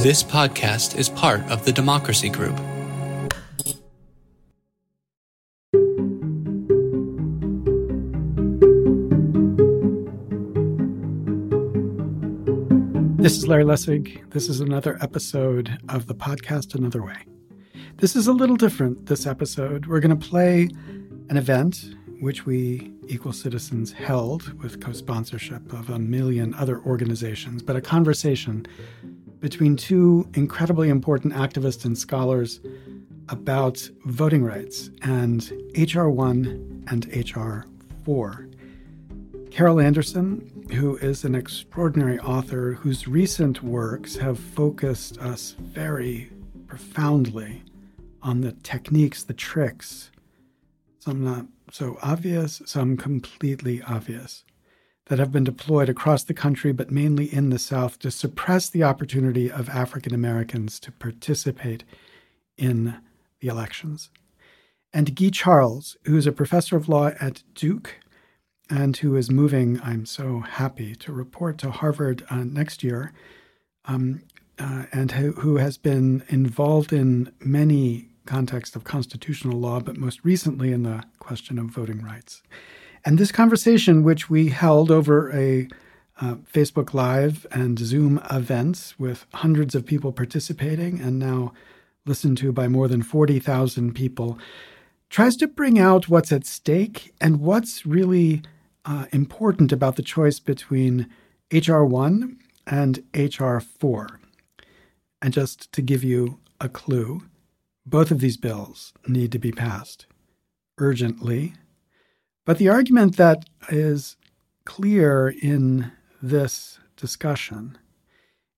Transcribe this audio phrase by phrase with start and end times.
[0.00, 2.56] This podcast is part of the Democracy Group.
[13.18, 14.30] This is Larry Lessig.
[14.30, 17.26] This is another episode of the podcast Another Way.
[17.98, 19.84] This is a little different this episode.
[19.84, 20.70] We're going to play
[21.28, 27.62] an event which we, Equal Citizens, held with co sponsorship of a million other organizations,
[27.62, 28.66] but a conversation
[29.40, 32.60] between two incredibly important activists and scholars
[33.28, 36.08] about voting rights and H.R.
[36.08, 37.66] 1 and H.R.
[38.04, 38.48] 4.
[39.50, 46.30] Carol Anderson, who is an extraordinary author whose recent works have focused us very
[46.66, 47.62] profoundly
[48.22, 50.10] on the techniques, the tricks,
[51.06, 54.42] some not so obvious, some completely obvious,
[55.06, 58.82] that have been deployed across the country, but mainly in the South, to suppress the
[58.82, 61.84] opportunity of African Americans to participate
[62.58, 62.96] in
[63.40, 64.10] the elections.
[64.92, 68.00] And Guy Charles, who's a professor of law at Duke
[68.68, 73.12] and who is moving, I'm so happy to report, to Harvard uh, next year,
[73.84, 74.22] um,
[74.58, 80.24] uh, and who, who has been involved in many contexts of constitutional law, but most
[80.24, 82.42] recently in the question of voting rights.
[83.04, 85.68] And this conversation, which we held over a
[86.20, 91.52] uh, Facebook Live and Zoom events with hundreds of people participating and now
[92.06, 94.38] listened to by more than 40,000 people,
[95.10, 98.42] tries to bring out what's at stake and what's really
[98.84, 101.08] uh, important about the choice between
[101.52, 104.20] HR 1 and HR 4.
[105.22, 107.22] And just to give you a clue,
[107.86, 110.06] both of these bills need to be passed
[110.78, 111.54] urgently.
[112.44, 114.16] But the argument that is
[114.64, 117.78] clear in this discussion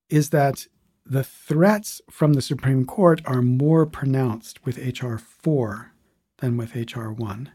[0.08, 0.66] is that
[1.04, 5.18] the threats from the Supreme Court are more pronounced with H.R.
[5.18, 5.92] 4
[6.38, 7.12] than with H.R.
[7.12, 7.50] 1.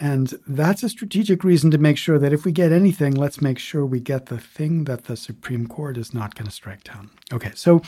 [0.00, 3.58] And that's a strategic reason to make sure that if we get anything, let's make
[3.58, 7.10] sure we get the thing that the Supreme Court is not going to strike down.
[7.32, 7.80] Okay, so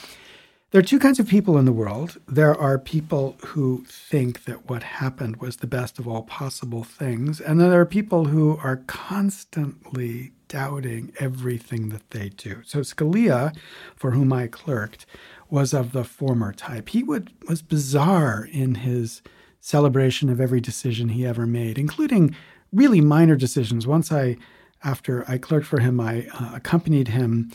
[0.71, 2.19] there are two kinds of people in the world.
[2.27, 7.41] There are people who think that what happened was the best of all possible things.
[7.41, 12.63] And then there are people who are constantly doubting everything that they do.
[12.65, 13.57] So Scalia,
[13.95, 15.07] for whom I clerked,
[15.49, 16.89] was of the former type.
[16.89, 19.23] He would was bizarre in his
[19.61, 22.35] celebration of every decision he ever made, including
[22.73, 23.87] really minor decisions.
[23.87, 24.37] Once I,
[24.83, 27.51] after I clerked for him, I uh, accompanied him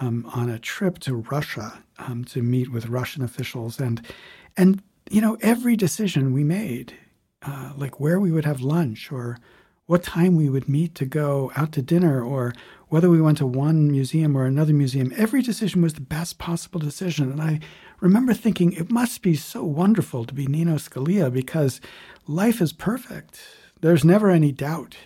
[0.00, 4.04] um, on a trip to Russia um, to meet with Russian officials, and
[4.56, 6.94] and you know every decision we made,
[7.42, 9.38] uh, like where we would have lunch or
[9.86, 12.54] what time we would meet to go out to dinner or
[12.88, 16.78] whether we went to one museum or another museum, every decision was the best possible
[16.78, 17.32] decision.
[17.32, 17.60] And I
[18.00, 21.80] remember thinking it must be so wonderful to be Nino Scalia because
[22.26, 23.40] life is perfect.
[23.80, 24.96] There's never any doubt.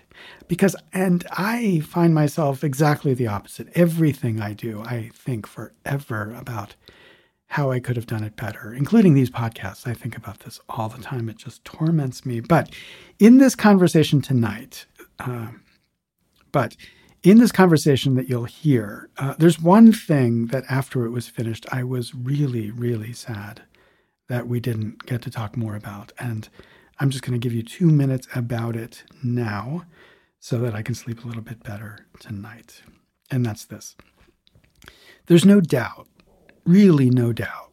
[0.49, 3.69] Because, and I find myself exactly the opposite.
[3.75, 6.75] Everything I do, I think forever about
[7.49, 9.87] how I could have done it better, including these podcasts.
[9.87, 11.29] I think about this all the time.
[11.29, 12.41] It just torments me.
[12.41, 12.71] But
[13.19, 14.87] in this conversation tonight,
[15.21, 15.49] uh,
[16.53, 16.77] but
[17.23, 21.67] in this conversation that you'll hear, uh, there's one thing that after it was finished,
[21.73, 23.63] I was really, really sad
[24.29, 26.13] that we didn't get to talk more about.
[26.19, 26.49] And
[26.99, 29.85] I'm just going to give you two minutes about it now
[30.39, 32.83] so that I can sleep a little bit better tonight.
[33.31, 33.97] And that's this.
[35.27, 36.09] There's no doubt
[36.67, 37.73] really no doubt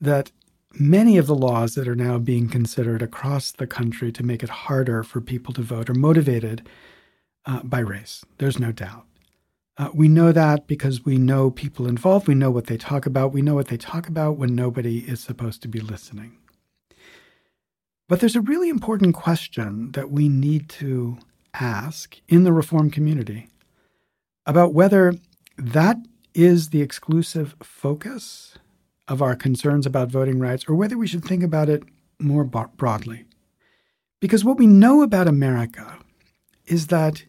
[0.00, 0.30] that
[0.78, 4.50] many of the laws that are now being considered across the country to make it
[4.50, 6.68] harder for people to vote are motivated
[7.46, 8.24] uh, by race.
[8.38, 9.06] There's no doubt.
[9.78, 12.28] Uh, we know that because we know people involved.
[12.28, 13.32] We know what they talk about.
[13.32, 16.38] We know what they talk about when nobody is supposed to be listening.
[18.08, 21.18] But there's a really important question that we need to
[21.54, 23.48] ask in the reform community
[24.44, 25.14] about whether
[25.58, 25.96] that
[26.34, 28.58] is the exclusive focus
[29.08, 31.82] of our concerns about voting rights, or whether we should think about it
[32.18, 33.24] more broadly.
[34.20, 35.98] Because what we know about America
[36.66, 37.24] is that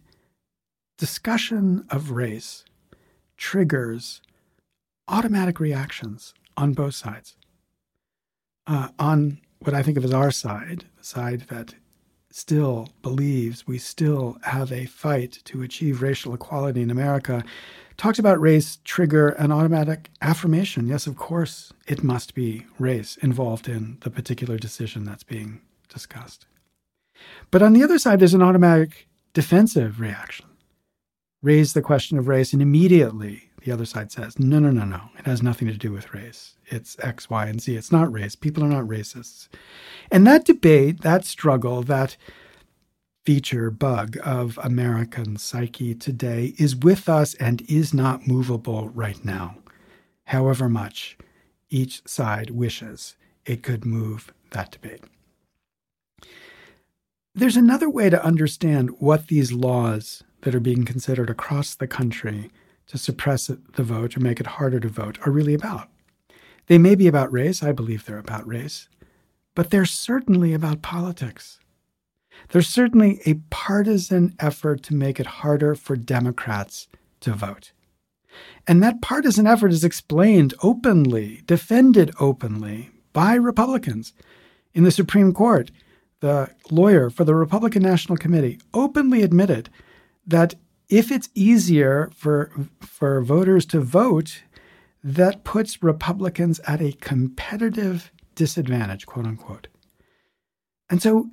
[0.97, 2.65] discussion of race
[3.37, 4.21] triggers
[5.07, 7.35] automatic reactions on both sides.
[8.65, 11.73] Uh, on what I think of as our side, the side that
[12.29, 17.43] still believes we still have a fight to achieve racial equality in America,
[17.95, 20.87] talks about race trigger an automatic affirmation.
[20.87, 26.45] Yes, of course, it must be race involved in the particular decision that's being discussed.
[27.49, 30.45] But on the other side, there's an automatic defensive reaction.
[31.41, 35.09] raise the question of race, and immediately the other side says, no, no, no, no,
[35.19, 36.55] it has nothing to do with race.
[36.67, 37.75] It's X, Y, and Z.
[37.75, 38.33] It's not race.
[38.33, 39.49] People are not racists.
[40.09, 42.15] And that debate, that struggle, that
[43.25, 49.57] feature bug of American psyche today is with us and is not movable right now,
[50.27, 51.17] however much
[51.69, 55.03] each side wishes it could move that debate.
[57.35, 62.49] There's another way to understand what these laws that are being considered across the country
[62.87, 65.89] to suppress the vote or make it harder to vote are really about.
[66.67, 68.89] They may be about race, I believe they're about race,
[69.55, 71.59] but they're certainly about politics.
[72.49, 76.87] There's certainly a partisan effort to make it harder for Democrats
[77.21, 77.71] to vote.
[78.67, 84.13] And that partisan effort is explained openly, defended openly by Republicans.
[84.73, 85.71] In the Supreme Court,
[86.19, 89.69] the lawyer for the Republican National Committee openly admitted
[90.25, 90.55] that
[90.89, 94.43] if it's easier for, for voters to vote,
[95.03, 99.67] that puts Republicans at a competitive disadvantage, quote unquote.
[100.89, 101.29] And so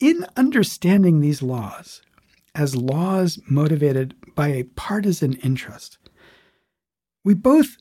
[0.00, 2.02] in understanding these laws
[2.54, 5.98] as laws motivated by a partisan interest,
[7.24, 7.76] we both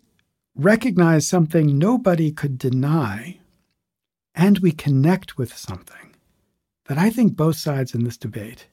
[0.55, 3.39] recognize something nobody could deny,
[4.33, 6.15] and we connect with something
[6.85, 8.67] that I think both sides in this debate,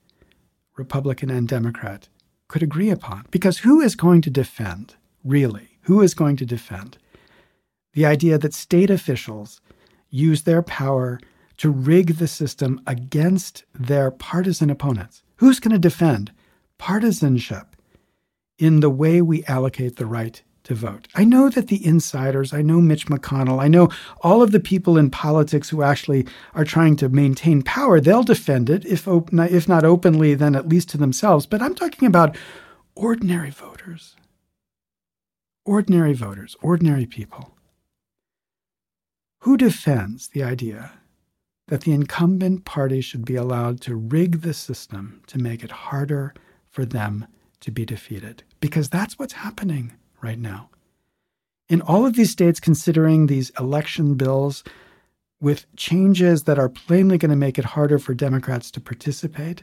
[0.76, 2.08] Republican and Democrat,
[2.54, 3.26] could agree upon.
[3.32, 6.98] Because who is going to defend, really, who is going to defend
[7.94, 9.60] the idea that state officials
[10.08, 11.18] use their power
[11.56, 15.24] to rig the system against their partisan opponents.
[15.38, 16.30] Who's going to defend
[16.78, 17.74] partisanship
[18.56, 21.08] in the way we allocate the right to vote?
[21.14, 23.88] I know that the insiders, I know Mitch McConnell, I know
[24.22, 28.68] all of the people in politics who actually are trying to maintain power, they'll defend
[28.68, 31.46] it, if, op- if not openly, then at least to themselves.
[31.46, 32.36] But I'm talking about
[32.94, 34.16] ordinary voters.
[35.64, 37.52] Ordinary voters, ordinary people.
[39.40, 40.92] Who defends the idea
[41.68, 46.34] that the incumbent party should be allowed to rig the system to make it harder
[46.70, 47.26] for them
[47.60, 48.42] to be defeated.
[48.60, 49.94] Because that's what's happening
[50.24, 50.70] right now.
[51.68, 54.64] In all of these states considering these election bills
[55.40, 59.62] with changes that are plainly going to make it harder for Democrats to participate,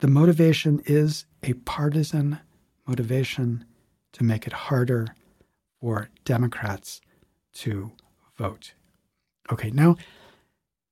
[0.00, 2.40] the motivation is a partisan
[2.86, 3.64] motivation
[4.12, 5.14] to make it harder
[5.80, 7.00] for Democrats
[7.52, 7.92] to
[8.36, 8.74] vote.
[9.52, 9.96] Okay, now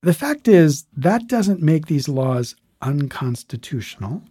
[0.03, 4.23] the fact is, that doesn't make these laws unconstitutional.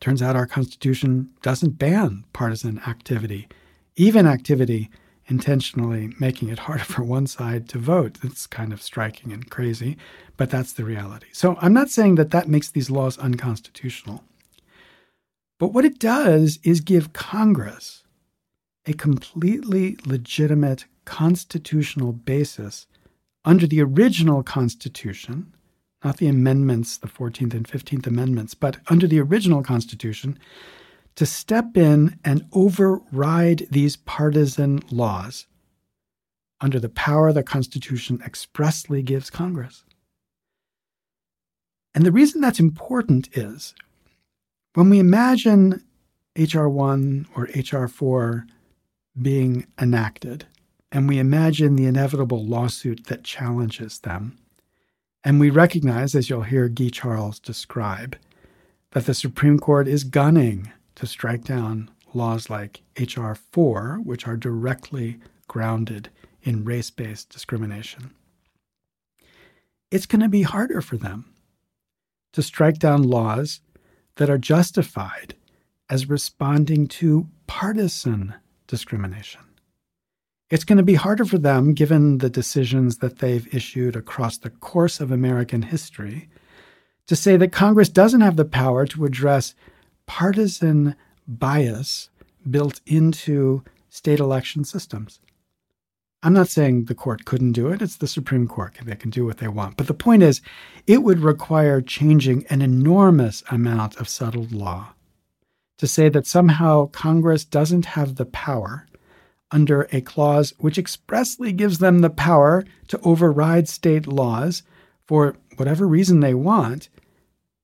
[0.00, 3.48] Turns out our Constitution doesn't ban partisan activity,
[3.96, 4.90] even activity
[5.26, 8.18] intentionally making it harder for one side to vote.
[8.22, 9.96] It's kind of striking and crazy,
[10.36, 11.26] but that's the reality.
[11.32, 14.24] So I'm not saying that that makes these laws unconstitutional.
[15.58, 18.04] But what it does is give Congress
[18.86, 22.86] a completely legitimate constitutional basis
[23.44, 25.52] under the original Constitution,
[26.04, 30.38] not the amendments, the 14th and 15th Amendments, but under the original Constitution,
[31.16, 35.46] to step in and override these partisan laws
[36.60, 39.84] under the power the Constitution expressly gives Congress.
[41.94, 43.74] And the reason that's important is
[44.74, 45.84] when we imagine
[46.36, 46.68] H.R.
[46.68, 47.88] 1 or H.R.
[47.88, 48.46] 4
[49.20, 50.46] being enacted,
[50.92, 54.38] and we imagine the inevitable lawsuit that challenges them.
[55.28, 58.16] And we recognize, as you'll hear Guy Charles describe,
[58.92, 63.34] that the Supreme Court is gunning to strike down laws like H.R.
[63.34, 66.08] 4, which are directly grounded
[66.42, 68.12] in race based discrimination.
[69.90, 71.30] It's going to be harder for them
[72.32, 73.60] to strike down laws
[74.16, 75.34] that are justified
[75.90, 78.32] as responding to partisan
[78.66, 79.42] discrimination.
[80.50, 84.50] It's going to be harder for them, given the decisions that they've issued across the
[84.50, 86.28] course of American history,
[87.06, 89.54] to say that Congress doesn't have the power to address
[90.06, 92.08] partisan bias
[92.50, 95.20] built into state election systems.
[96.22, 97.80] I'm not saying the court couldn't do it.
[97.80, 98.74] It's the Supreme Court.
[98.82, 99.76] They can do what they want.
[99.76, 100.40] But the point is,
[100.86, 104.94] it would require changing an enormous amount of settled law
[105.76, 108.86] to say that somehow Congress doesn't have the power
[109.50, 114.62] under a clause which expressly gives them the power to override state laws
[115.06, 116.88] for whatever reason they want,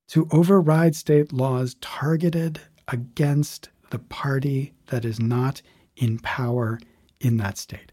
[0.09, 5.63] to override state laws targeted against the party that is not
[5.97, 6.81] in power
[7.21, 7.93] in that state.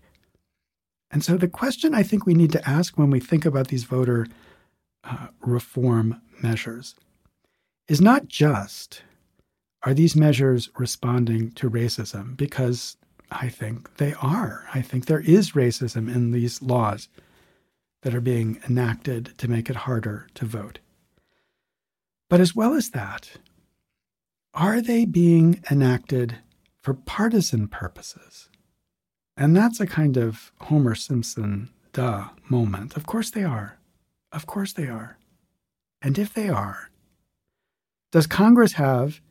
[1.11, 3.83] And so the question I think we need to ask when we think about these
[3.83, 4.27] voter
[5.03, 6.95] uh, reform measures
[7.87, 9.03] is not just
[9.83, 12.37] Are these measures responding to racism?
[12.37, 12.97] Because
[13.31, 14.67] I think they are.
[14.73, 17.07] I think there is racism in these laws
[18.01, 20.79] that are being enacted to make it harder to vote.
[22.29, 23.31] But as well as that,
[24.53, 26.39] are they being enacted
[26.81, 28.49] for partisan purposes?
[29.37, 32.97] And that's a kind of Homer Simpson duh moment.
[32.97, 33.79] Of course they are.
[34.31, 35.17] Of course they are.
[36.01, 36.89] And if they are,
[38.11, 39.21] does Congress have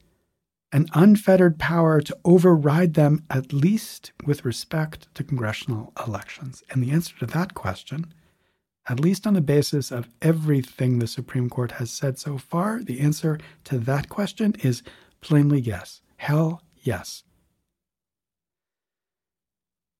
[0.72, 6.62] an unfettered power to override them, at least with respect to congressional elections?
[6.70, 8.12] And the answer to that question,
[8.88, 13.00] at least on the basis of everything the Supreme Court has said so far, the
[13.00, 14.82] answer to that question is
[15.20, 16.00] plainly yes.
[16.16, 17.24] Hell yes.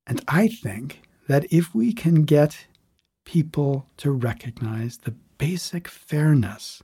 [0.07, 2.67] And I think that if we can get
[3.25, 6.83] people to recognize the basic fairness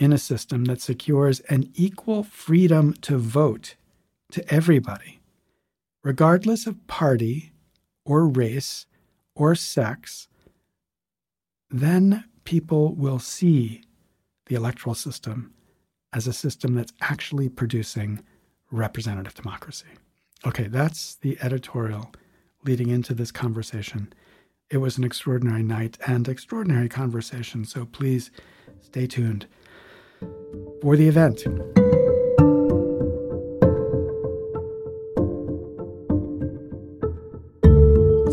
[0.00, 3.76] in a system that secures an equal freedom to vote
[4.32, 5.20] to everybody,
[6.02, 7.52] regardless of party
[8.06, 8.86] or race
[9.34, 10.26] or sex,
[11.68, 13.84] then people will see
[14.46, 15.52] the electoral system
[16.14, 18.20] as a system that's actually producing
[18.70, 19.86] representative democracy.
[20.46, 22.10] Okay, that's the editorial
[22.64, 24.10] leading into this conversation.
[24.70, 28.30] It was an extraordinary night and extraordinary conversation, so please
[28.80, 29.46] stay tuned
[30.82, 31.40] for the event.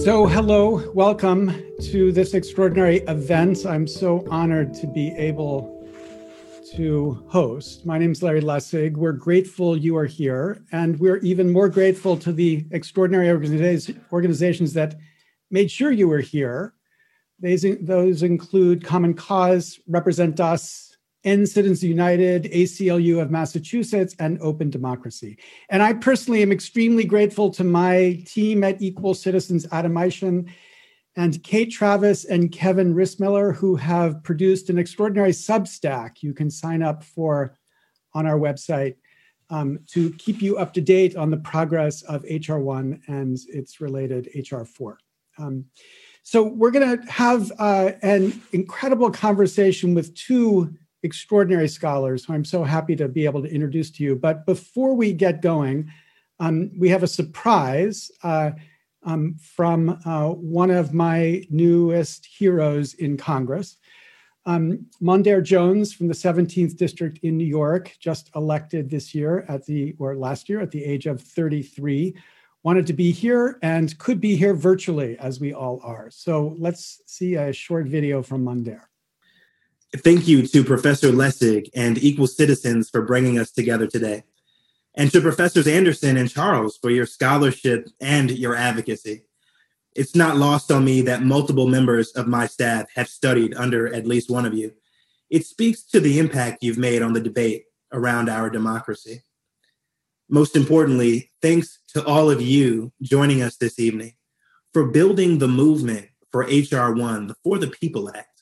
[0.04, 1.52] So, hello, welcome
[1.92, 3.66] to this extraordinary event.
[3.66, 5.76] I'm so honored to be able
[6.76, 7.86] to host.
[7.86, 8.96] My name is Larry Lessig.
[8.96, 14.96] We're grateful you are here, and we're even more grateful to the extraordinary organizations that
[15.52, 16.74] made sure you were here.
[17.40, 20.87] Those include Common Cause, Represent Us,
[21.28, 25.38] End Citizens United, ACLU of Massachusetts, and Open Democracy.
[25.70, 30.50] And I personally am extremely grateful to my team at Equal Citizens, Adam Eichen,
[31.18, 36.82] and Kate Travis and Kevin Rissmiller, who have produced an extraordinary Substack you can sign
[36.82, 37.58] up for
[38.14, 38.96] on our website
[39.50, 44.30] um, to keep you up to date on the progress of HR1 and its related
[44.34, 44.96] HR4.
[45.38, 45.66] Um,
[46.24, 50.74] so we're going to have uh, an incredible conversation with two
[51.08, 54.16] extraordinary scholars who I'm so happy to be able to introduce to you.
[54.16, 55.92] But before we get going,
[56.40, 58.12] um, we have a surprise.
[58.22, 58.52] Uh,
[59.08, 63.78] um, from uh, one of my newest heroes in Congress.
[64.46, 69.66] Um, Mondaire Jones from the 17th District in New York, just elected this year at
[69.66, 72.16] the, or last year at the age of 33,
[72.64, 76.10] wanted to be here and could be here virtually as we all are.
[76.10, 78.88] So let's see a short video from Mondaire.
[80.04, 84.24] Thank you to Professor Lessig and Equal Citizens for bringing us together today
[84.96, 89.24] and to Professors Anderson and Charles for your scholarship and your advocacy.
[89.96, 94.06] It's not lost on me that multiple members of my staff have studied under at
[94.06, 94.74] least one of you.
[95.30, 97.64] It speaks to the impact you've made on the debate
[97.94, 99.24] around our democracy.
[100.30, 104.16] Most importantly, thanks to all of you joining us this evening
[104.74, 106.94] for building the movement for H.R.
[106.94, 108.37] 1, the For the People Act.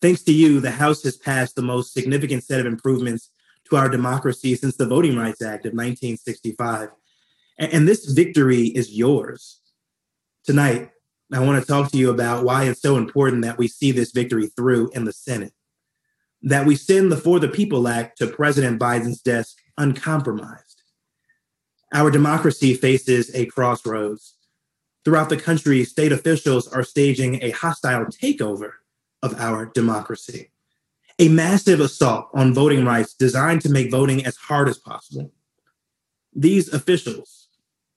[0.00, 3.30] Thanks to you, the House has passed the most significant set of improvements
[3.68, 6.90] to our democracy since the Voting Rights Act of 1965.
[7.58, 9.60] And, and this victory is yours.
[10.44, 10.90] Tonight,
[11.32, 14.12] I want to talk to you about why it's so important that we see this
[14.12, 15.52] victory through in the Senate,
[16.42, 20.82] that we send the For the People Act to President Biden's desk uncompromised.
[21.92, 24.36] Our democracy faces a crossroads.
[25.04, 28.74] Throughout the country, state officials are staging a hostile takeover
[29.22, 30.50] of our democracy
[31.18, 35.32] a massive assault on voting rights designed to make voting as hard as possible.
[36.34, 37.48] These officials,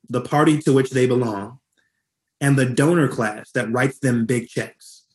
[0.09, 1.59] the party to which they belong,
[2.39, 5.05] and the donor class that writes them big checks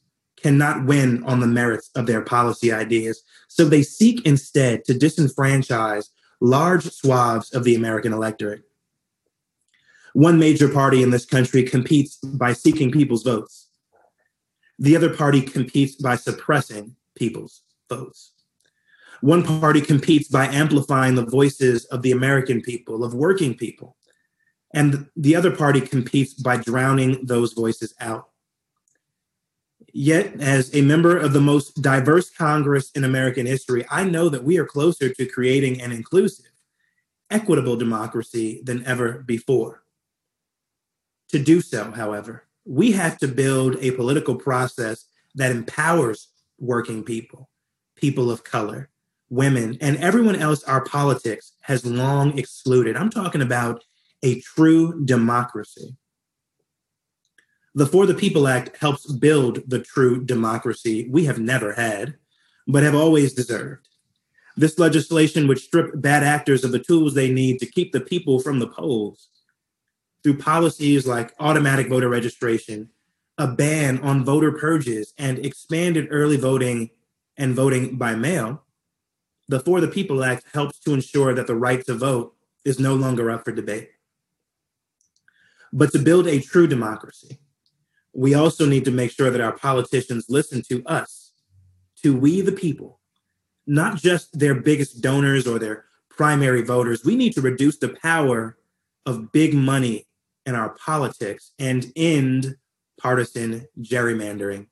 [0.41, 3.23] cannot win on the merits of their policy ideas.
[3.49, 6.11] So they seek instead to disenfranchise
[6.41, 8.63] large swaths of the American electorate.
[10.13, 13.66] One major party in this country competes by seeking people's votes.
[14.79, 18.33] The other party competes by suppressing people's votes.
[19.21, 23.97] One party competes by amplifying the voices of the American people, of working people.
[24.75, 28.29] And the other party competes by drowning those voices out.
[29.93, 34.45] Yet, as a member of the most diverse Congress in American history, I know that
[34.45, 36.53] we are closer to creating an inclusive,
[37.31, 39.83] equitable democracy than ever before.
[41.31, 47.49] To do so, however, we have to build a political process that empowers working people
[47.97, 48.91] people of color,
[49.31, 52.95] women, and everyone else our politics has long excluded.
[52.95, 53.83] I'm talking about
[54.23, 55.97] a true democracy.
[57.75, 62.17] The For the People Act helps build the true democracy we have never had,
[62.69, 63.89] but have always deserved.
[64.57, 68.41] This legislation would strip bad actors of the tools they need to keep the people
[68.41, 69.29] from the polls.
[70.27, 72.91] Through policies like automatic voter registration,
[73.39, 76.91] a ban on voter purges, and expanded early voting
[77.37, 78.65] and voting by mail,
[79.47, 82.97] the For the People Act helps to ensure that the right to vote is no
[82.97, 83.91] longer up for debate.
[85.73, 87.39] But to build a true democracy,
[88.13, 91.31] we also need to make sure that our politicians listen to us,
[92.03, 92.99] to we the people,
[93.65, 97.05] not just their biggest donors or their primary voters.
[97.05, 98.59] We need to reduce the power
[99.07, 100.07] of big money
[100.47, 102.57] in our politics and end
[102.99, 104.69] partisan gerrymandering.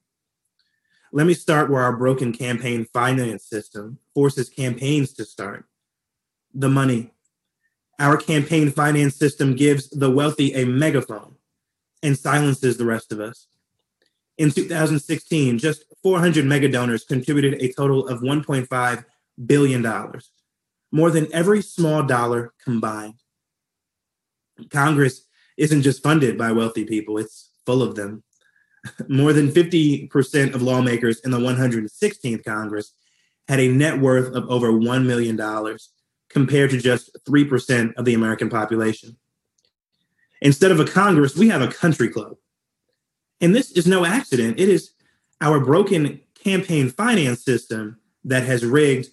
[1.13, 5.67] Let me start where our broken campaign finance system forces campaigns to start.
[6.55, 7.13] The money.
[7.99, 11.37] Our campaign finance system gives the wealthy a megaphone
[12.03, 13.47] and silences the rest of us.
[14.39, 19.05] In 2016, just 400 mega donors contributed a total of $1.5
[19.47, 20.21] billion,
[20.91, 23.15] more than every small dollar combined.
[24.71, 25.27] Congress
[25.57, 28.23] isn't just funded by wealthy people, it's full of them.
[29.09, 32.93] More than 50% of lawmakers in the 116th Congress
[33.49, 35.39] had a net worth of over $1 million,
[36.29, 39.17] compared to just 3% of the American population.
[40.43, 42.37] Instead of a Congress, we have a country club.
[43.41, 44.59] And this is no accident.
[44.59, 44.93] It is
[45.41, 49.09] our broken campaign finance system that has rigged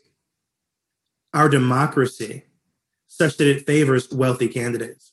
[1.33, 2.43] our democracy
[3.07, 5.10] such that it favors wealthy candidates.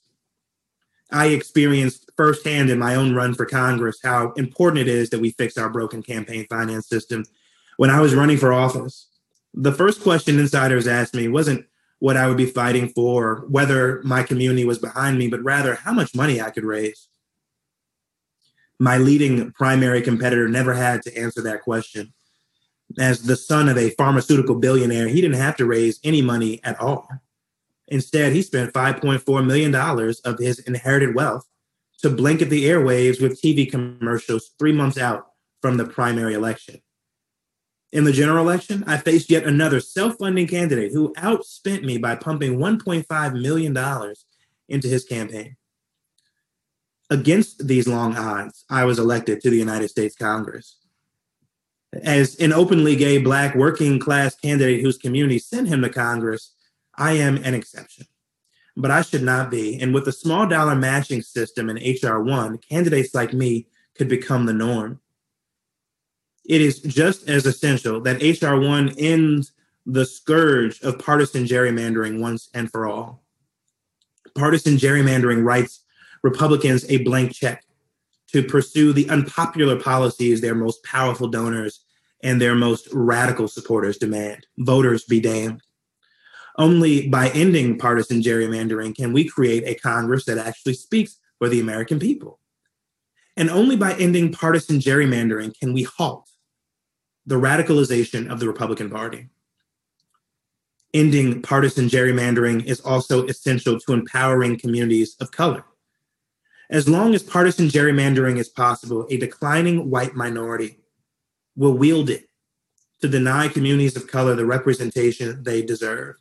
[1.11, 5.31] I experienced firsthand in my own run for Congress how important it is that we
[5.31, 7.25] fix our broken campaign finance system.
[7.77, 9.07] When I was running for office,
[9.55, 11.67] the first question insiders asked me wasn't
[11.99, 15.93] what I would be fighting for, whether my community was behind me, but rather how
[15.93, 17.09] much money I could raise.
[18.79, 22.13] My leading primary competitor never had to answer that question.
[22.99, 26.81] As the son of a pharmaceutical billionaire, he didn't have to raise any money at
[26.81, 27.09] all.
[27.89, 31.45] Instead, he spent $5.4 million of his inherited wealth
[32.03, 35.27] to blanket the airwaves with TV commercials three months out
[35.61, 36.81] from the primary election.
[37.91, 42.17] In the general election, I faced yet another self funding candidate who outspent me by
[42.17, 44.15] pumping $1.5 million
[44.69, 45.57] into his campaign.
[47.11, 50.77] Against these long odds, I was elected to the United States Congress.
[52.03, 56.55] As an openly gay black working class candidate whose community sent him to Congress,
[56.99, 58.07] I am an exception,
[58.77, 59.81] but I should not be.
[59.81, 64.53] And with the small dollar matching system in HR1, candidates like me could become the
[64.53, 65.01] norm.
[66.45, 69.53] It is just as essential that HR1 ends
[69.87, 73.23] the scourge of partisan gerrymandering once and for all.
[74.35, 75.85] Partisan gerrymandering writes
[76.23, 77.65] Republicans a blank check
[78.33, 81.81] to pursue the unpopular policies their most powerful donors
[82.23, 84.47] and their most radical supporters demand.
[84.59, 85.63] Voters be damned.
[86.59, 91.61] Only by ending partisan gerrymandering can we create a Congress that actually speaks for the
[91.61, 92.41] American people.
[93.37, 96.29] And only by ending partisan gerrymandering can we halt
[97.27, 99.29] the radicalization of the Republican Party.
[100.93, 105.65] Ending partisan gerrymandering is also essential to empowering communities of color.
[106.71, 110.79] As long as partisan gerrymandering is possible, a declining white minority
[111.55, 112.29] will wield it
[113.01, 116.17] to deny communities of color the representation they deserve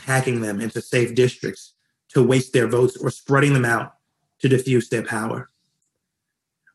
[0.00, 1.74] packing them into safe districts
[2.10, 3.94] to waste their votes or spreading them out
[4.40, 5.50] to diffuse their power.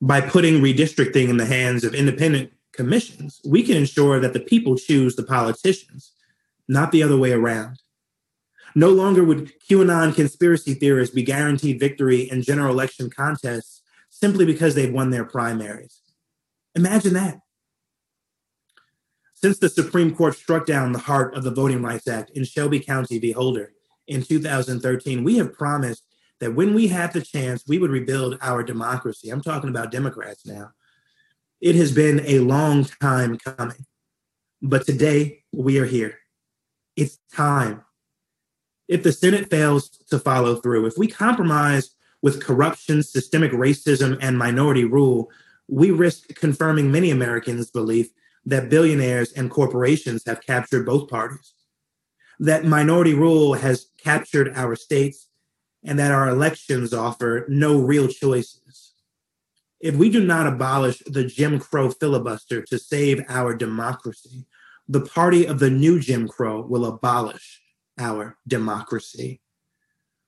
[0.01, 4.77] By putting redistricting in the hands of independent commissions, we can ensure that the people
[4.77, 6.11] choose the politicians,
[6.67, 7.79] not the other way around.
[8.75, 14.75] No longer would QAnon conspiracy theorists be guaranteed victory in general election contests simply because
[14.75, 16.01] they've won their primaries.
[16.75, 17.39] Imagine that.
[19.35, 22.79] Since the Supreme Court struck down the heart of the Voting Rights Act in Shelby
[22.79, 23.31] County v.
[23.31, 23.73] Holder
[24.07, 26.03] in 2013, we have promised
[26.39, 29.29] that when we had the chance, we would rebuild our democracy.
[29.29, 30.71] I'm talking about Democrats now.
[31.61, 33.85] It has been a long time coming,
[34.61, 36.19] but today we are here.
[36.95, 37.83] It's time.
[38.87, 44.37] If the Senate fails to follow through, if we compromise with corruption, systemic racism, and
[44.37, 45.29] minority rule,
[45.67, 48.09] we risk confirming many Americans' belief
[48.45, 51.53] that billionaires and corporations have captured both parties,
[52.39, 55.29] that minority rule has captured our states,
[55.83, 58.93] and that our elections offer no real choices.
[59.79, 64.45] If we do not abolish the Jim Crow filibuster to save our democracy,
[64.87, 67.61] the party of the new Jim Crow will abolish
[67.97, 69.41] our democracy.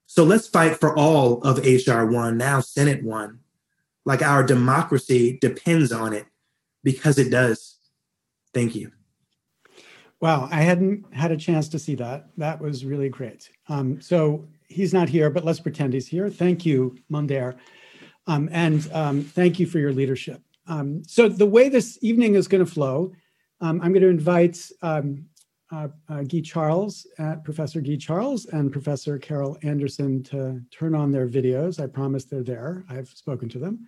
[0.05, 2.05] So let's fight for all of H.R.
[2.05, 3.39] 1, now Senate 1,
[4.05, 6.27] like our democracy depends on it
[6.83, 7.76] because it does.
[8.57, 8.91] Thank you.
[10.19, 12.29] Wow, I hadn't had a chance to see that.
[12.37, 13.51] That was really great.
[13.69, 16.27] Um, so he's not here, but let's pretend he's here.
[16.27, 17.55] Thank you, Mondaire.
[18.25, 20.41] Um, and um, thank you for your leadership.
[20.65, 23.11] Um, so the way this evening is going to flow,
[23.61, 25.27] um, I'm going to invite um,
[25.71, 31.11] uh, uh, Guy Charles, uh, Professor Guy Charles, and Professor Carol Anderson to turn on
[31.11, 31.79] their videos.
[31.79, 32.85] I promise they're there.
[32.89, 33.85] I've spoken to them.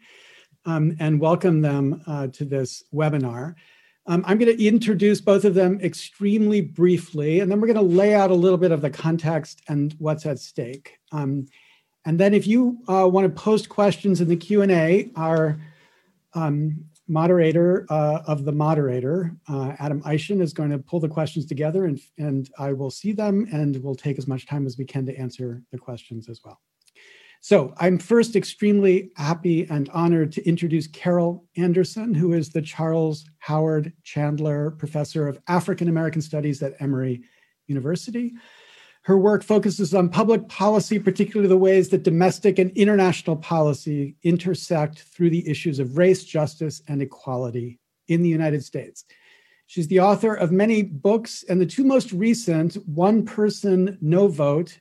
[0.67, 3.55] And welcome them uh, to this webinar.
[4.09, 7.95] Um, I'm going to introduce both of them extremely briefly, and then we're going to
[7.95, 10.97] lay out a little bit of the context and what's at stake.
[11.11, 11.45] Um,
[12.05, 15.61] and then if you uh, want to post questions in the Q&A, our
[16.33, 21.45] um, moderator uh, of the moderator, uh, Adam Eichen, is going to pull the questions
[21.45, 24.85] together and, and I will see them and we'll take as much time as we
[24.85, 26.59] can to answer the questions as well.
[27.41, 33.23] So I'm first extremely happy and honored to introduce Carol Anderson, who is the Charles
[33.39, 37.21] Howard Chandler Professor of African American Studies at Emory
[37.67, 38.33] University.
[39.03, 45.03] Her work focuses on public policy, particularly the ways that domestic and international policy intersect
[45.03, 49.05] through the issues of race, justice, and equality in the United States.
[49.67, 54.77] She's the author of many books, and the two most recent, One Person, No Vote,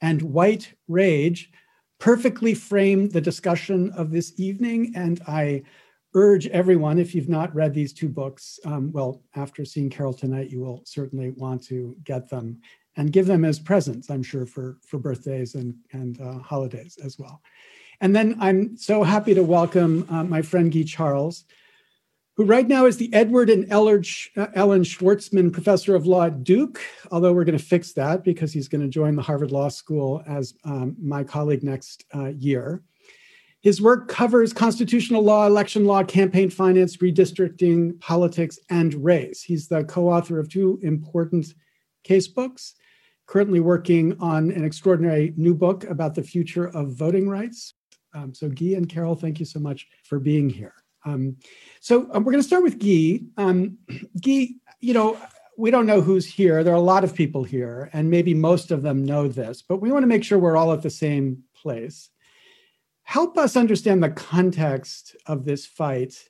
[0.00, 1.52] and White Rage,
[2.00, 4.92] perfectly frame the discussion of this evening.
[4.96, 5.62] And I
[6.14, 10.50] urge everyone, if you've not read these two books, um, well, after seeing Carol tonight,
[10.50, 12.58] you will certainly want to get them
[12.96, 17.18] and give them as presents, I'm sure, for, for birthdays and, and uh, holidays as
[17.18, 17.40] well.
[18.00, 21.44] And then I'm so happy to welcome uh, my friend Guy Charles,
[22.40, 27.34] who right now is the Edward and Ellen Schwarzman Professor of Law at Duke, although
[27.34, 30.54] we're going to fix that because he's going to join the Harvard Law School as
[30.64, 32.82] um, my colleague next uh, year.
[33.60, 39.42] His work covers constitutional law, election law, campaign finance, redistricting, politics, and race.
[39.42, 41.52] He's the co author of two important
[42.04, 42.74] case books
[43.26, 47.74] currently working on an extraordinary new book about the future of voting rights.
[48.14, 50.72] Um, so, Guy and Carol, thank you so much for being here.
[51.04, 51.36] Um,
[51.80, 53.20] so, um, we're going to start with Guy.
[53.36, 53.78] Um,
[54.20, 54.48] Guy,
[54.80, 55.18] you know,
[55.56, 56.64] we don't know who's here.
[56.64, 59.80] There are a lot of people here, and maybe most of them know this, but
[59.80, 62.08] we want to make sure we're all at the same place.
[63.02, 66.28] Help us understand the context of this fight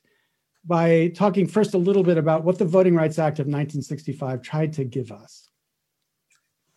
[0.65, 4.73] by talking first a little bit about what the Voting Rights Act of 1965 tried
[4.73, 5.49] to give us.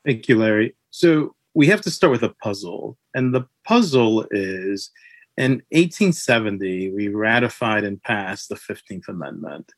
[0.05, 0.75] Thank you, Larry.
[0.91, 2.99] So we have to start with a puzzle.
[3.15, 4.91] And the puzzle is
[5.37, 9.73] in 1870, we ratified and passed the 15th Amendment.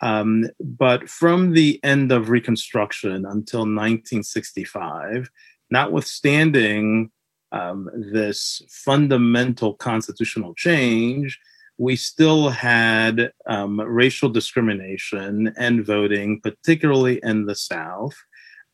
[0.00, 5.28] Um, but from the end of Reconstruction until 1965,
[5.70, 7.10] notwithstanding
[7.52, 11.38] um, this fundamental constitutional change,
[11.78, 18.16] we still had um, racial discrimination and voting, particularly in the South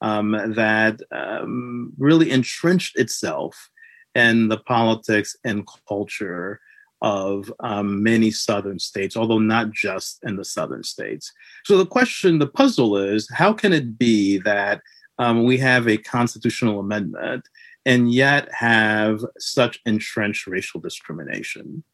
[0.00, 3.70] um, that um, really entrenched itself
[4.14, 6.60] in the politics and culture
[7.02, 11.32] of um, many southern states, although not just in the southern states.
[11.64, 14.80] So the question, the puzzle is how can it be that
[15.18, 17.46] um, we have a constitutional amendment
[17.84, 21.84] and yet have such entrenched racial discrimination?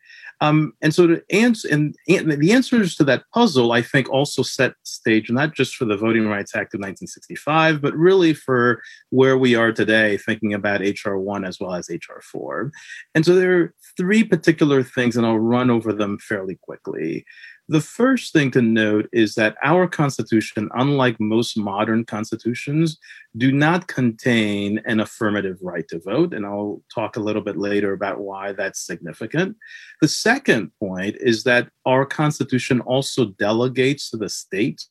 [0.41, 4.75] Um, and so to answer, and, the answers to that puzzle, I think, also set
[4.85, 9.55] stage not just for the Voting Rights Act of 1965, but really for where we
[9.55, 12.73] are today, thinking about HR one as well as HR four.
[13.15, 17.27] And so there are three particular things, and I'll run over them fairly quickly.
[17.71, 22.99] The first thing to note is that our Constitution, unlike most modern constitutions,
[23.37, 26.35] do not contain an affirmative right to vote.
[26.35, 29.57] And I'll talk a little bit later about why that's significant.
[30.01, 34.91] The second point is that our Constitution also delegates to the states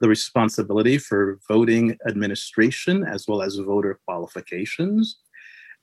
[0.00, 5.18] the responsibility for voting administration as well as voter qualifications.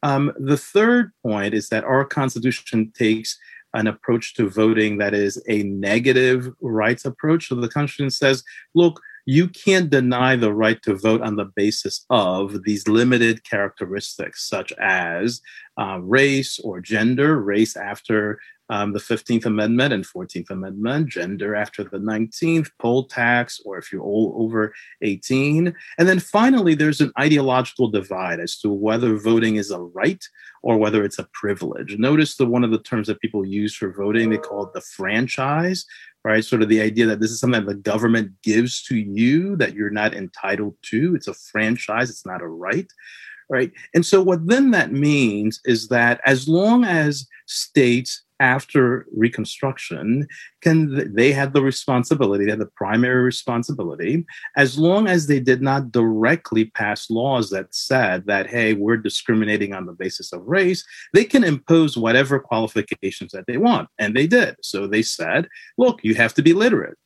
[0.02, 3.38] Um, the third point is that our Constitution takes
[3.74, 7.48] an approach to voting that is a negative rights approach.
[7.48, 12.06] So the Constitution says, look, you can't deny the right to vote on the basis
[12.10, 15.42] of these limited characteristics, such as
[15.78, 21.84] uh, race or gender, race after um, the 15th Amendment and 14th Amendment, gender after
[21.84, 25.74] the 19th, poll tax, or if you're all over 18.
[25.98, 30.24] And then finally, there's an ideological divide as to whether voting is a right
[30.64, 31.98] or whether it's a privilege.
[31.98, 34.82] Notice that one of the terms that people use for voting, they call it the
[34.82, 35.86] franchise,
[36.24, 36.44] right?
[36.44, 39.74] Sort of the idea that this is something that the government gives to you that
[39.74, 41.16] you're not entitled to.
[41.16, 42.88] It's a franchise, it's not a right,
[43.50, 43.72] right?
[43.94, 50.28] And so, what then that means is that as long as states after Reconstruction,
[50.62, 55.62] can they had the responsibility, they had the primary responsibility, as long as they did
[55.62, 60.86] not directly pass laws that said that, hey, we're discriminating on the basis of race,
[61.14, 63.90] they can impose whatever qualifications that they want.
[63.98, 64.56] And they did.
[64.62, 65.48] So they said,
[65.78, 66.98] look, you have to be literate.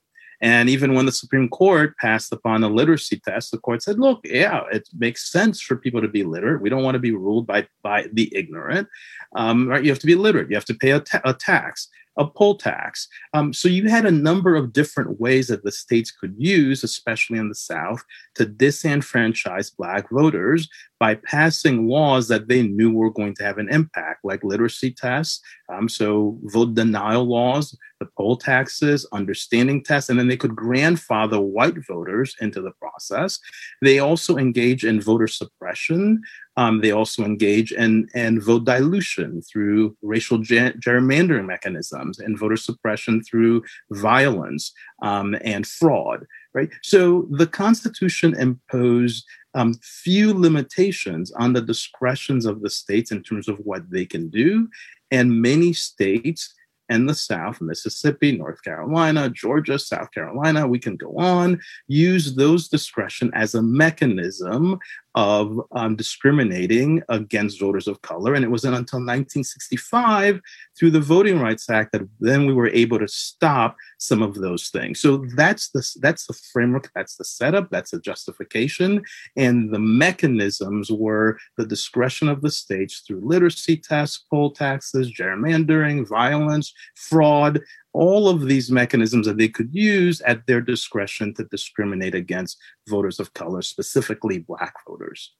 [0.42, 4.22] And even when the Supreme Court passed upon the literacy test, the court said, look,
[4.24, 6.62] yeah, it makes sense for people to be literate.
[6.62, 8.88] We don't want to be ruled by, by the ignorant.
[9.36, 9.84] Um, right?
[9.84, 10.50] You have to be literate.
[10.50, 13.08] You have to pay a, ta- a tax a poll tax.
[13.34, 17.40] Um, so you had a number of different ways that the states could use, especially
[17.40, 18.04] in the South,
[18.36, 20.70] to disenfranchise Black voters
[21.00, 25.42] by passing laws that they knew were going to have an impact, like literacy tests,
[25.72, 31.40] um, so vote denial laws, the poll taxes, understanding tests, and then they could grandfather
[31.40, 33.40] white voters into the process.
[33.82, 36.22] They also engage in voter suppression.
[36.58, 42.58] Um, they also engage in, in vote dilution through racial ger- gerrymandering mechanisms and voter
[42.58, 46.26] suppression through violence um, and fraud.
[46.54, 46.70] Right.
[46.84, 53.48] So the Constitution imposed um, few limitations on the discretions of the states in terms
[53.48, 54.68] of what they can do,
[55.12, 56.54] and many states
[56.92, 62.68] and the South, Mississippi, North Carolina, Georgia, South Carolina, we can go on, use those
[62.68, 64.78] discretion as a mechanism
[65.16, 68.34] of um, discriminating against voters of color.
[68.34, 70.40] And it wasn't until 1965,
[70.78, 74.70] through the Voting Rights Act, that then we were able to stop some of those
[74.70, 75.02] things.
[75.02, 79.04] So that's the that's the framework, that's the setup, that's the justification,
[79.36, 86.08] and the mechanisms were the discretion of the states through literacy tests, poll taxes, gerrymandering,
[86.08, 87.62] violence, fraud,
[87.94, 93.20] all of these mechanisms that they could use at their discretion to discriminate against voters
[93.20, 95.34] of color, specifically Black voters.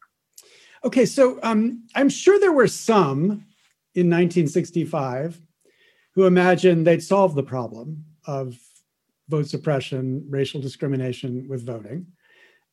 [0.84, 3.46] Okay, so um, I'm sure there were some
[3.94, 5.40] in 1965
[6.14, 8.58] who imagined they'd solve the problem of
[9.30, 12.08] vote suppression, racial discrimination with voting.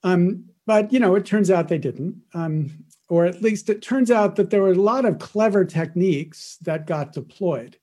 [0.02, 4.10] Um, but you know, it turns out they didn't, um, or at least it turns
[4.10, 7.76] out that there were a lot of clever techniques that got deployed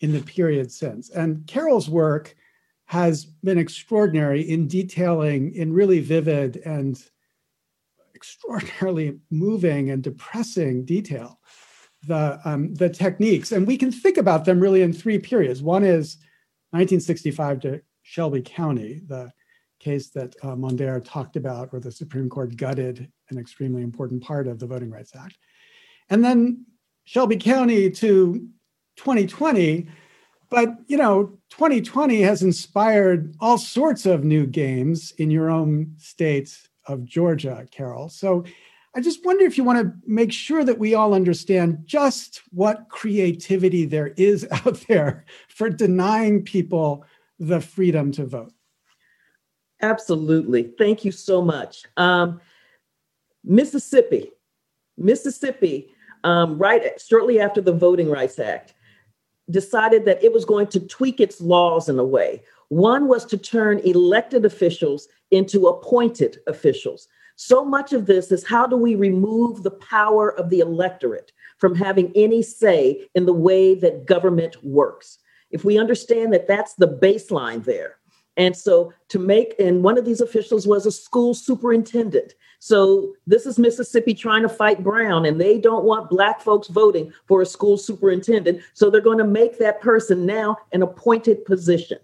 [0.00, 1.10] in the period since.
[1.10, 2.34] And Carol's work
[2.86, 7.02] has been extraordinary in detailing in really vivid and
[8.14, 11.38] extraordinarily moving and depressing detail
[12.06, 13.52] the um, the techniques.
[13.52, 15.62] And we can think about them really in three periods.
[15.62, 16.16] One is
[16.70, 19.32] 1965 to shelby county the
[19.80, 24.48] case that uh, Mondaire talked about where the supreme court gutted an extremely important part
[24.48, 25.38] of the voting rights act.
[26.10, 26.66] And then
[27.04, 28.48] shelby county to
[28.98, 29.86] 2020
[30.50, 36.56] but you know 2020 has inspired all sorts of new games in your own state
[36.86, 38.08] of georgia carol.
[38.08, 38.44] So
[38.94, 42.88] i just wonder if you want to make sure that we all understand just what
[42.88, 47.04] creativity there is out there for denying people
[47.38, 48.52] the freedom to vote.
[49.80, 50.72] Absolutely.
[50.76, 51.84] Thank you so much.
[51.96, 52.40] Um,
[53.44, 54.32] mississippi.
[54.96, 58.74] Mississippi um, right shortly after the voting rights act
[59.50, 62.42] decided that it was going to tweak its laws in a way.
[62.68, 67.08] One was to turn elected officials into appointed officials.
[67.36, 71.74] So much of this is how do we remove the power of the electorate from
[71.74, 75.18] having any say in the way that government works?
[75.50, 77.97] If we understand that that's the baseline there,
[78.38, 82.34] and so to make, and one of these officials was a school superintendent.
[82.60, 87.12] So this is Mississippi trying to fight Brown, and they don't want Black folks voting
[87.26, 88.62] for a school superintendent.
[88.74, 91.98] So they're going to make that person now an appointed position.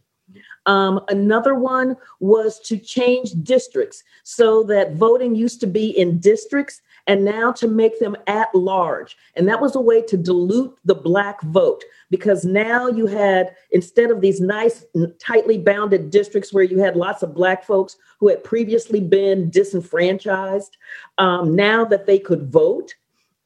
[0.66, 6.80] Um, another one was to change districts so that voting used to be in districts
[7.06, 9.16] and now to make them at large.
[9.36, 14.10] And that was a way to dilute the Black vote because now you had, instead
[14.10, 14.84] of these nice,
[15.18, 20.76] tightly bounded districts where you had lots of Black folks who had previously been disenfranchised,
[21.18, 22.94] um, now that they could vote.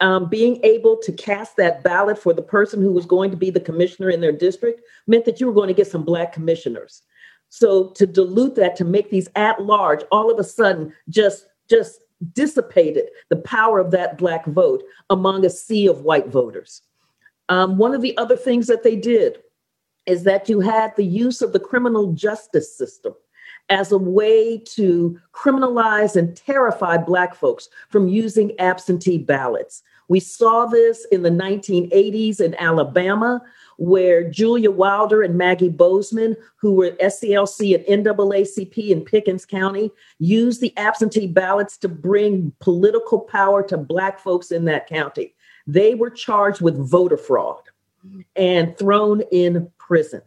[0.01, 3.51] Um, being able to cast that ballot for the person who was going to be
[3.51, 7.03] the commissioner in their district meant that you were going to get some Black commissioners.
[7.49, 12.01] So to dilute that, to make these at large, all of a sudden just just
[12.33, 16.83] dissipated the power of that black vote among a sea of white voters.
[17.49, 19.39] Um, one of the other things that they did
[20.07, 23.15] is that you had the use of the criminal justice system
[23.69, 29.83] as a way to criminalize and terrify Black folks from using absentee ballots.
[30.09, 33.43] We saw this in the 1980s in Alabama
[33.79, 40.61] where Julia Wilder and Maggie Bozeman, who were SCLC and NAACP in Pickens County, used
[40.61, 45.33] the absentee ballots to bring political power to Black folks in that county.
[45.67, 47.63] They were charged with voter fraud
[48.35, 50.23] and thrown in prison.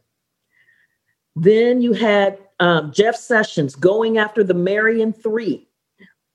[1.35, 5.67] Then you had um, Jeff Sessions going after the Marion Three,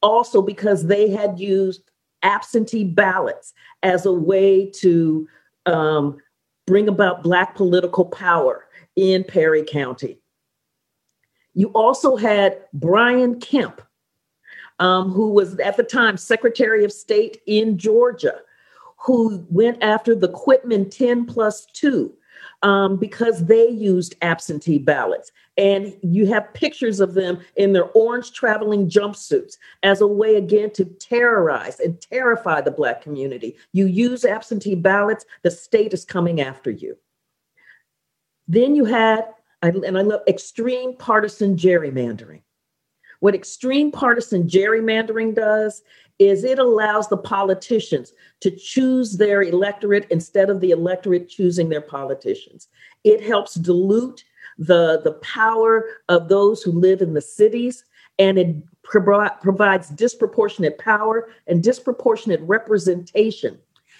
[0.02, 1.82] also because they had used
[2.22, 5.28] absentee ballots as a way to
[5.66, 6.18] um,
[6.66, 10.18] bring about Black political power in Perry County.
[11.54, 13.80] You also had Brian Kemp,
[14.78, 18.40] um, who was at the time Secretary of State in Georgia,
[18.98, 22.12] who went after the Quitman 10 plus 2
[22.62, 25.32] um, because they used absentee ballots.
[25.56, 30.70] And you have pictures of them in their orange traveling jumpsuits as a way, again,
[30.72, 33.56] to terrorize and terrify the Black community.
[33.72, 36.96] You use absentee ballots, the state is coming after you.
[38.48, 39.24] Then you had,
[39.62, 42.42] and I love extreme partisan gerrymandering.
[43.20, 45.82] What extreme partisan gerrymandering does
[46.18, 51.80] is it allows the politicians to choose their electorate instead of the electorate choosing their
[51.80, 52.68] politicians.
[53.04, 54.24] It helps dilute
[54.58, 57.84] the, the power of those who live in the cities
[58.18, 63.58] and it pro- provides disproportionate power and disproportionate representation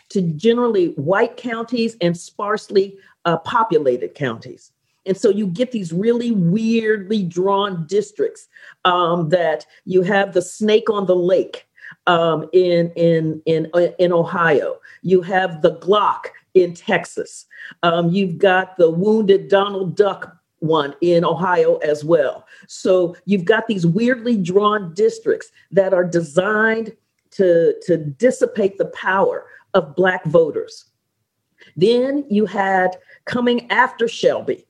[0.08, 4.72] to generally white counties and sparsely uh, populated counties.
[5.06, 8.48] And so you get these really weirdly drawn districts
[8.84, 11.66] um, that you have the snake on the lake
[12.06, 14.76] um, in in in uh, in Ohio.
[15.02, 17.46] You have the Glock in Texas.
[17.82, 22.46] Um, you've got the wounded Donald Duck one in Ohio as well.
[22.66, 26.96] So you've got these weirdly drawn districts that are designed
[27.32, 30.86] to to dissipate the power of black voters.
[31.76, 34.65] Then you had coming after Shelby.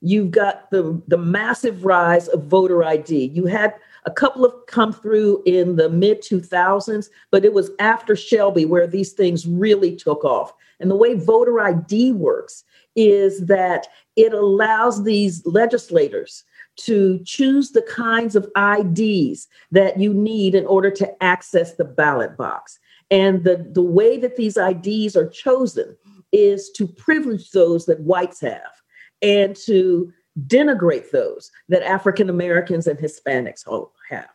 [0.00, 3.30] You've got the, the massive rise of voter ID.
[3.34, 3.74] You had
[4.06, 8.86] a couple of come through in the mid 2000s, but it was after Shelby where
[8.86, 10.54] these things really took off.
[10.80, 12.64] And the way voter ID works
[12.96, 16.44] is that it allows these legislators
[16.76, 22.38] to choose the kinds of IDs that you need in order to access the ballot
[22.38, 22.78] box.
[23.10, 25.96] And the, the way that these IDs are chosen
[26.32, 28.79] is to privilege those that whites have
[29.22, 30.12] and to
[30.46, 33.64] denigrate those that African Americans and Hispanics
[34.08, 34.28] have.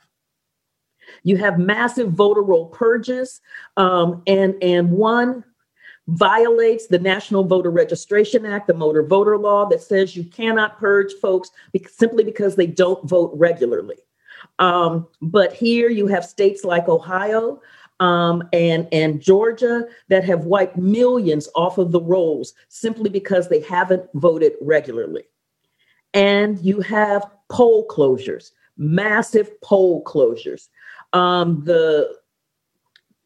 [1.23, 3.41] You have massive voter roll purges,
[3.77, 5.43] um, and, and one
[6.07, 11.13] violates the National Voter Registration Act, the motor voter law that says you cannot purge
[11.21, 11.49] folks
[11.87, 13.97] simply because they don't vote regularly.
[14.59, 17.61] Um, but here you have states like Ohio
[17.99, 23.61] um, and, and Georgia that have wiped millions off of the rolls simply because they
[23.61, 25.23] haven't voted regularly
[26.15, 30.69] and you have poll closures, massive poll closures.
[31.13, 32.15] Um, the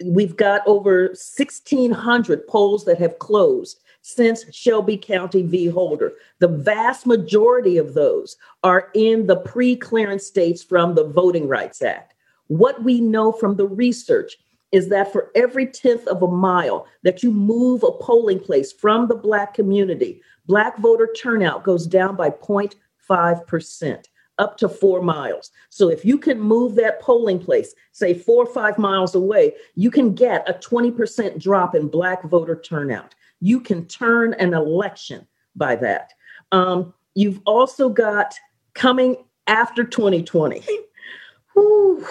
[0.03, 5.67] we've got over 1,600 polls that have closed since Shelby County v.
[5.67, 6.13] Holder.
[6.39, 12.13] The vast majority of those are in the pre-clearance states from the Voting Rights Act.
[12.47, 14.37] What we know from the research
[14.71, 19.07] is that for every tenth of a mile that you move a polling place from
[19.07, 24.05] the Black community, Black voter turnout goes down by 0.5%,
[24.37, 25.51] up to four miles.
[25.69, 29.91] So if you can move that polling place, say four or five miles away, you
[29.91, 33.15] can get a 20% drop in Black voter turnout.
[33.39, 36.13] You can turn an election by that.
[36.51, 38.35] Um, you've also got
[38.73, 40.63] coming after 2020.
[41.53, 42.07] Whew,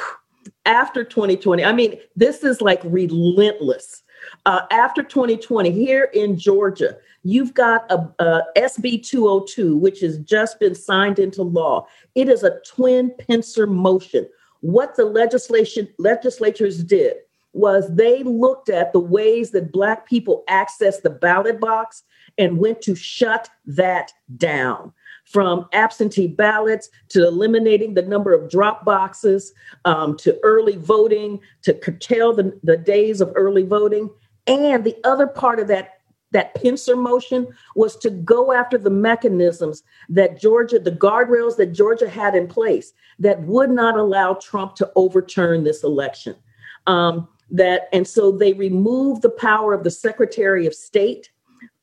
[0.69, 4.03] after 2020, I mean, this is like relentless.
[4.47, 10.61] Uh, after 2020, here in Georgia, you've got a, a SB 202, which has just
[10.61, 11.87] been signed into law.
[12.15, 14.29] It is a twin pincer motion.
[14.61, 17.17] What the legislation legislatures did
[17.55, 22.03] was they looked at the ways that Black people access the ballot box
[22.37, 24.93] and went to shut that down
[25.29, 29.53] from absentee ballots to eliminating the number of drop boxes
[29.85, 34.09] um, to early voting to curtail the, the days of early voting.
[34.47, 35.95] And the other part of that
[36.31, 42.07] that pincer motion was to go after the mechanisms that Georgia, the guardrails that Georgia
[42.07, 46.37] had in place that would not allow Trump to overturn this election.
[46.87, 51.31] Um, that and so they removed the power of the Secretary of State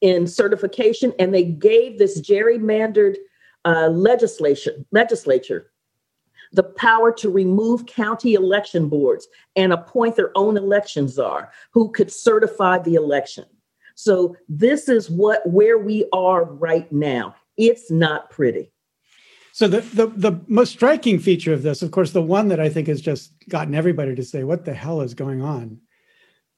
[0.01, 3.15] in certification, and they gave this gerrymandered
[3.65, 5.71] uh, legislation legislature
[6.53, 12.11] the power to remove county election boards and appoint their own election czar who could
[12.11, 13.45] certify the election.
[13.95, 17.35] So this is what where we are right now.
[17.57, 18.71] It's not pretty.
[19.53, 22.69] So the, the the most striking feature of this, of course, the one that I
[22.69, 25.79] think has just gotten everybody to say, "What the hell is going on?"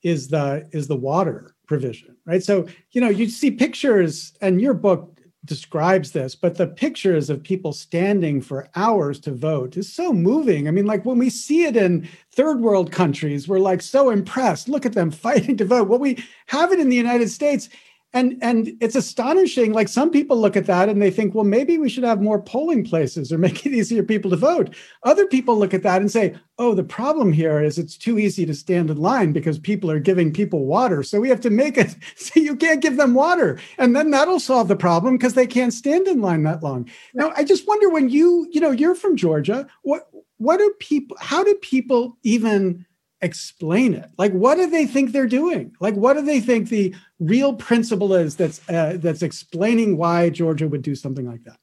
[0.03, 2.41] is the is the water provision, right?
[2.41, 7.43] So you know, you see pictures, and your book describes this, but the pictures of
[7.43, 10.67] people standing for hours to vote is so moving.
[10.67, 14.67] I mean, like when we see it in third world countries, we're like so impressed.
[14.67, 15.88] Look at them fighting to vote.
[15.88, 17.69] What we have it in the United States,
[18.14, 21.78] and and it's astonishing like some people look at that and they think well maybe
[21.78, 24.74] we should have more polling places or make it easier for people to vote.
[25.03, 28.45] Other people look at that and say oh the problem here is it's too easy
[28.45, 31.03] to stand in line because people are giving people water.
[31.03, 33.60] So we have to make it so you can't give them water.
[33.78, 36.89] And then that'll solve the problem because they can't stand in line that long.
[37.14, 41.18] Now i just wonder when you you know you're from georgia what what do people
[41.20, 42.86] how do people even
[43.22, 46.93] explain it like what do they think they're doing like what do they think the
[47.20, 51.57] real principle is that's uh, that's explaining why georgia would do something like that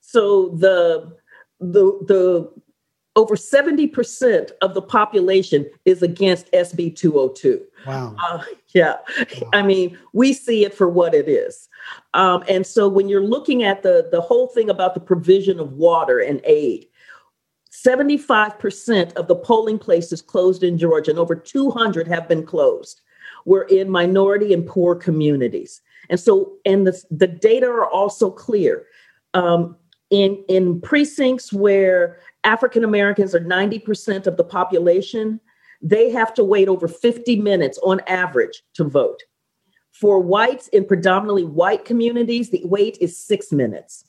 [0.00, 1.16] so the
[1.58, 2.52] the the
[3.16, 7.64] over 70% of the population is against SB 202.
[7.86, 8.14] Wow.
[8.22, 8.42] Uh,
[8.74, 8.96] yeah.
[9.40, 9.50] Wow.
[9.54, 11.68] I mean, we see it for what it is.
[12.12, 15.72] Um, and so when you're looking at the, the whole thing about the provision of
[15.72, 16.86] water and aid,
[17.86, 23.00] 75% of the polling places closed in Georgia, and over 200 have been closed,
[23.44, 25.80] were in minority and poor communities.
[26.10, 28.86] And so, and the, the data are also clear.
[29.34, 29.76] Um,
[30.10, 35.40] in, in precincts where African Americans are 90% of the population,
[35.82, 39.22] they have to wait over 50 minutes on average to vote.
[39.92, 44.04] For whites in predominantly white communities, the wait is six minutes.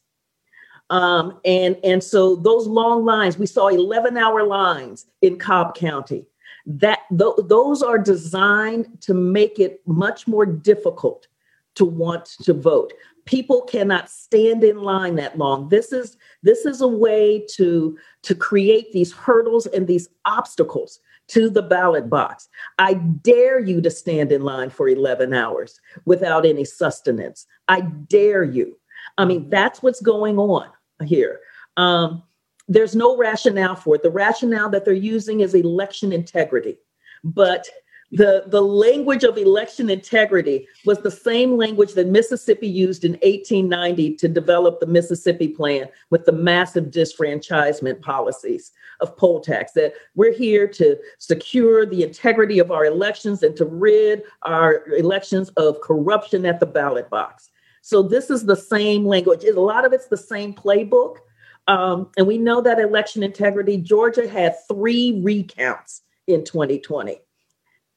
[0.89, 6.25] Um, and, and so those long lines, we saw 11 hour lines in Cobb County.
[6.65, 11.27] That th- those are designed to make it much more difficult
[11.75, 12.93] to want to vote.
[13.25, 15.69] People cannot stand in line that long.
[15.69, 21.49] This is this is a way to to create these hurdles and these obstacles to
[21.49, 22.47] the ballot box.
[22.79, 27.45] I dare you to stand in line for 11 hours without any sustenance.
[27.67, 28.77] I dare you.
[29.17, 30.67] I mean, that's what's going on
[31.05, 31.39] here.
[31.77, 32.23] Um,
[32.67, 34.03] there's no rationale for it.
[34.03, 36.77] The rationale that they're using is election integrity.
[37.23, 37.67] But
[38.11, 44.15] the, the language of election integrity was the same language that Mississippi used in 1890
[44.15, 48.71] to develop the Mississippi Plan with the massive disfranchisement policies
[49.01, 49.73] of poll tax.
[49.73, 55.49] That we're here to secure the integrity of our elections and to rid our elections
[55.57, 57.49] of corruption at the ballot box.
[57.87, 59.45] So this is the same language.
[59.45, 61.19] A lot of it's the same playbook.
[61.67, 67.17] Um, and we know that election integrity, Georgia had three recounts in 2020.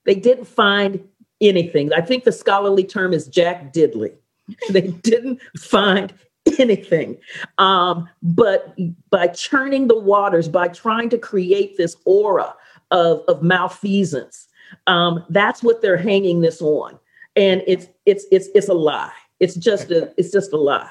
[0.06, 1.02] They didn't find
[1.40, 1.92] anything.
[1.92, 4.12] I think the scholarly term is Jack Diddley.
[4.70, 6.14] they didn't find
[6.60, 7.18] anything.
[7.58, 8.78] Um, but
[9.10, 12.54] by churning the waters, by trying to create this aura
[12.92, 14.46] of, of malfeasance,
[14.86, 16.96] um, that's what they're hanging this on.
[17.34, 19.10] And it's it's it's it's a lie.
[19.40, 20.90] It's just a it's just a lie.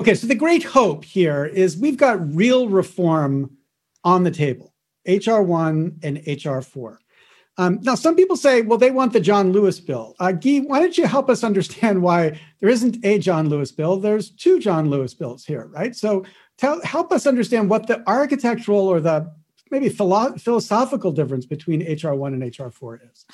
[0.00, 3.56] Okay, so the great hope here is we've got real reform
[4.02, 4.74] on the table.
[5.06, 7.00] HR one and HR four.
[7.56, 10.16] Um, now, some people say, well, they want the John Lewis bill.
[10.18, 13.98] Uh, Guy, why don't you help us understand why there isn't a John Lewis bill?
[13.98, 15.94] There's two John Lewis bills here, right?
[15.94, 16.24] So,
[16.58, 19.32] tell, help us understand what the architectural or the
[19.70, 23.24] maybe philo- philosophical difference between HR one and HR four is.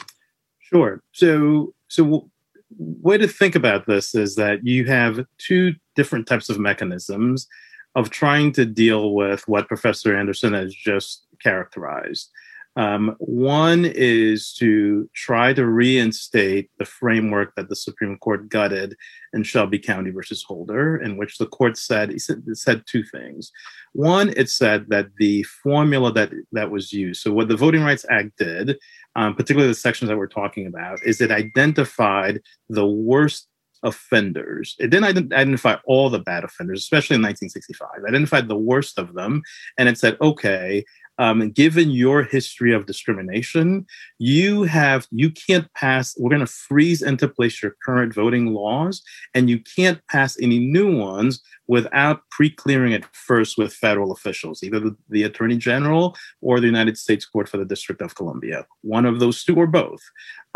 [0.59, 1.03] Sure.
[1.13, 2.31] So, so
[2.79, 7.47] way to think about this is that you have two different types of mechanisms
[7.95, 12.31] of trying to deal with what Professor Anderson has just characterized.
[12.77, 18.97] Um, one is to try to reinstate the framework that the Supreme Court gutted
[19.33, 23.51] in Shelby County versus Holder, in which the court said it said, said two things.
[23.93, 27.23] One, it said that the formula that that was used.
[27.23, 28.79] So what the Voting Rights Act did
[29.17, 33.49] um, particularly the sections that we're talking about, is it identified the worst
[33.83, 34.77] offenders.
[34.79, 37.89] It didn't identify all the bad offenders, especially in 1965.
[37.99, 39.43] It identified the worst of them,
[39.79, 40.85] and it said, okay,
[41.19, 43.87] um, given your history of discrimination,
[44.19, 46.15] you have you can't pass.
[46.19, 49.03] We're going to freeze into place your current voting laws,
[49.35, 54.81] and you can't pass any new ones without pre-clearing it first with federal officials, either
[54.81, 59.07] the, the Attorney General or the United States Court for the District of Columbia, one
[59.07, 60.03] of those two or both.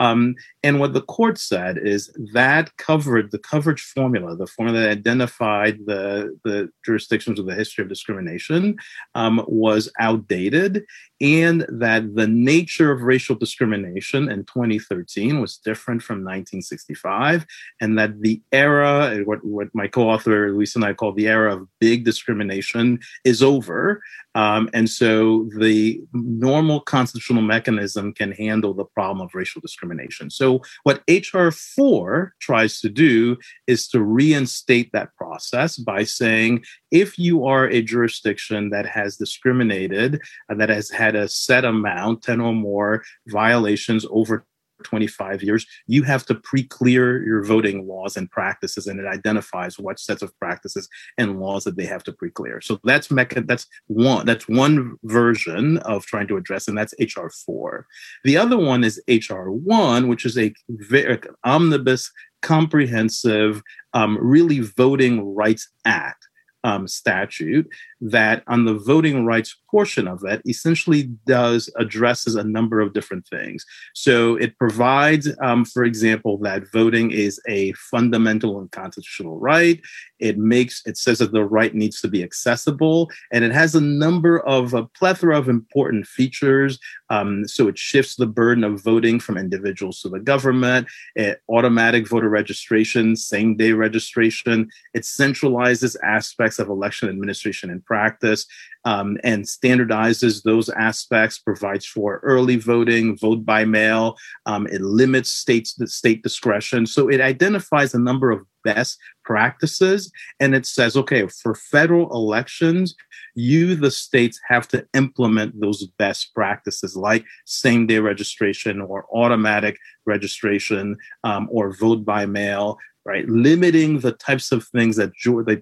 [0.00, 0.34] Um,
[0.64, 5.78] and what the court said is that covered the coverage formula, the formula that identified
[5.86, 8.76] the, the jurisdictions with a history of discrimination,
[9.14, 10.84] um, was outdated,
[11.20, 17.46] and that the nature of racial discrimination in 2013 was different from 1965,
[17.80, 21.54] and that the era, what, what my co author Luis and I call the era
[21.54, 24.02] of big discrimination, is over.
[24.34, 30.30] Um, and so the normal constitutional mechanism can handle the problem of racial discrimination.
[30.30, 31.52] So, what H.R.
[31.52, 33.36] 4 tries to do
[33.66, 40.20] is to reinstate that process by saying if you are a jurisdiction that has discriminated,
[40.48, 44.46] and that has had a set amount, 10 or more violations over
[44.84, 49.98] 25 years, you have to pre-clear your voting laws and practices, and it identifies what
[49.98, 52.60] sets of practices and laws that they have to pre-clear.
[52.60, 57.28] So that's mecha- that's one that's one version of trying to address, and that's HR
[57.28, 57.86] four.
[58.24, 62.12] The other one is HR one, which is a very omnibus,
[62.42, 63.62] comprehensive,
[63.94, 66.28] um, really voting rights act
[66.64, 67.68] um, statute
[68.00, 73.26] that on the voting rights portion of it essentially does addresses a number of different
[73.26, 73.64] things.
[73.94, 79.80] So it provides um, for example that voting is a fundamental and constitutional right.
[80.18, 83.80] It makes it says that the right needs to be accessible and it has a
[83.80, 86.78] number of a plethora of important features.
[87.10, 90.88] Um, so it shifts the burden of voting from individuals to the government.
[91.14, 94.70] It, automatic voter registration same day registration.
[94.94, 98.46] It centralizes aspects of election administration and practice
[98.84, 104.16] um, and standardizes those aspects, provides for early voting, vote by mail.
[104.46, 106.86] Um, it limits states the state discretion.
[106.86, 112.94] So it identifies a number of best practices and it says, okay, for federal elections,
[113.34, 119.78] you, the states, have to implement those best practices like same day registration or automatic
[120.06, 123.28] registration um, or vote by mail right?
[123.28, 125.12] Limiting the types of things that,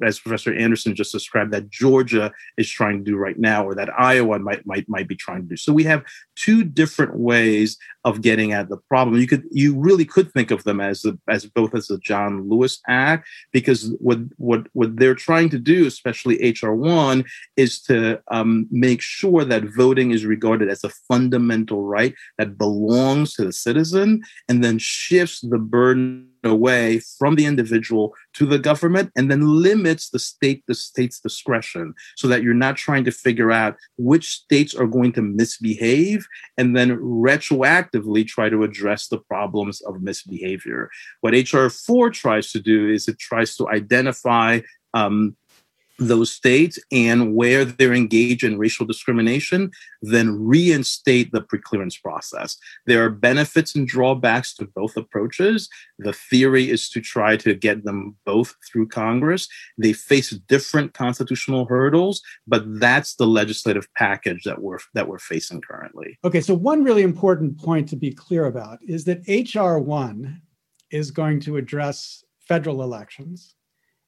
[0.03, 3.91] as Professor Anderson just described, that Georgia is trying to do right now, or that
[3.99, 5.57] Iowa might might might be trying to do.
[5.57, 6.05] So we have
[6.37, 9.21] two different ways of getting at the problem.
[9.21, 12.49] You could you really could think of them as the, as both as the John
[12.49, 17.25] Lewis Act, because what what what they're trying to do, especially HR one,
[17.57, 23.35] is to um, make sure that voting is regarded as a fundamental right that belongs
[23.35, 29.11] to the citizen, and then shifts the burden away from the individual to the government
[29.17, 33.53] and then limits the state the state's discretion so that you're not trying to figure
[33.53, 36.27] out which states are going to misbehave
[36.59, 40.91] and then retroactively try to address the problems of misbehavior.
[41.21, 44.61] What hr 4 tries to do is it tries to identify
[44.95, 45.37] um,
[46.09, 52.57] those states and where they're engaged in racial discrimination, then reinstate the preclearance process.
[52.87, 55.69] There are benefits and drawbacks to both approaches.
[55.99, 59.49] The theory is to try to get them both through Congress.
[59.79, 65.61] They face different constitutional hurdles, but that's the legislative package that we're that we're facing
[65.61, 66.19] currently.
[66.25, 70.43] Okay, so one really important point to be clear about is that HR 1
[70.91, 73.55] is going to address federal elections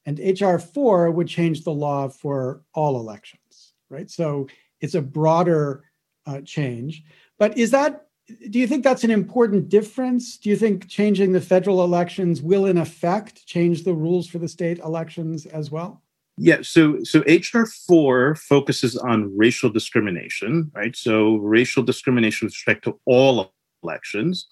[0.07, 4.11] and HR 4 would change the law for all elections, right?
[4.11, 4.49] So
[4.81, 5.85] it's a broader
[6.27, 7.05] uh, change.
[7.39, 8.07] But is that,
[8.51, 10.37] do you think that's an important difference?
[10.37, 14.49] Do you think changing the federal elections will, in effect, change the rules for the
[14.49, 16.03] state elections as well?
[16.37, 20.97] Yeah, so so HR four focuses on racial discrimination, right?
[20.97, 23.53] So racial discrimination with respect to all
[23.85, 24.47] elections.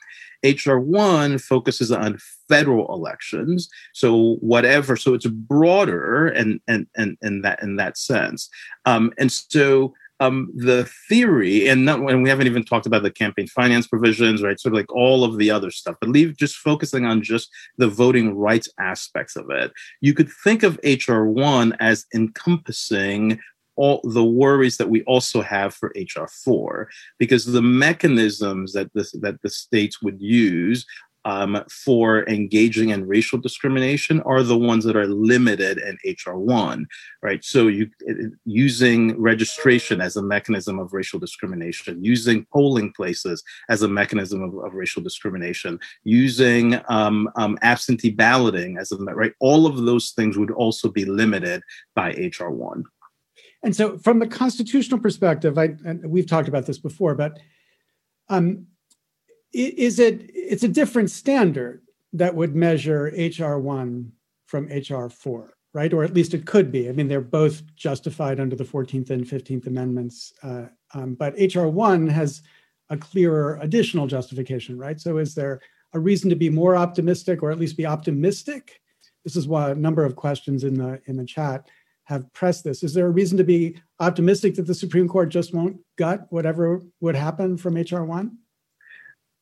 [0.44, 2.18] HR one focuses on
[2.52, 3.68] federal elections.
[3.92, 8.48] So whatever, so it's broader and and and in that in that sense.
[8.84, 13.10] Um, and so um, the theory, and not when we haven't even talked about the
[13.10, 14.58] campaign finance provisions, right?
[14.58, 17.88] Sort of like all of the other stuff, but leave just focusing on just the
[17.88, 19.72] voting rights aspects of it.
[20.00, 23.40] You could think of HR one as encompassing
[23.74, 26.86] all the worries that we also have for HR4
[27.18, 30.86] because the mechanisms that the, that the states would use
[31.24, 36.84] um, for engaging in racial discrimination are the ones that are limited in HR1,
[37.22, 37.44] right?
[37.44, 37.90] So you
[38.44, 44.54] using registration as a mechanism of racial discrimination, using polling places as a mechanism of,
[44.64, 49.32] of racial discrimination, using um, um, absentee balloting as a right.
[49.40, 51.62] All of those things would also be limited
[51.94, 52.82] by HR1.
[53.64, 57.38] And so, from the constitutional perspective, I, and we've talked about this before, but
[58.28, 58.66] um,
[59.52, 61.82] is it it's a different standard
[62.14, 64.12] that would measure HR one
[64.46, 65.54] from HR four?
[65.74, 65.92] right?
[65.92, 66.88] Or at least it could be.
[66.88, 70.32] I mean, they're both justified under the 14th and 15th Amendments.
[70.42, 71.68] Uh, um, but H.R.
[71.68, 72.42] 1 has
[72.90, 75.00] a clearer additional justification, right?
[75.00, 75.60] So is there
[75.94, 78.80] a reason to be more optimistic or at least be optimistic?
[79.24, 81.68] This is why a number of questions in the in the chat
[82.04, 82.82] have pressed this.
[82.82, 86.82] Is there a reason to be optimistic that the Supreme Court just won't gut whatever
[87.00, 88.36] would happen from HR 1?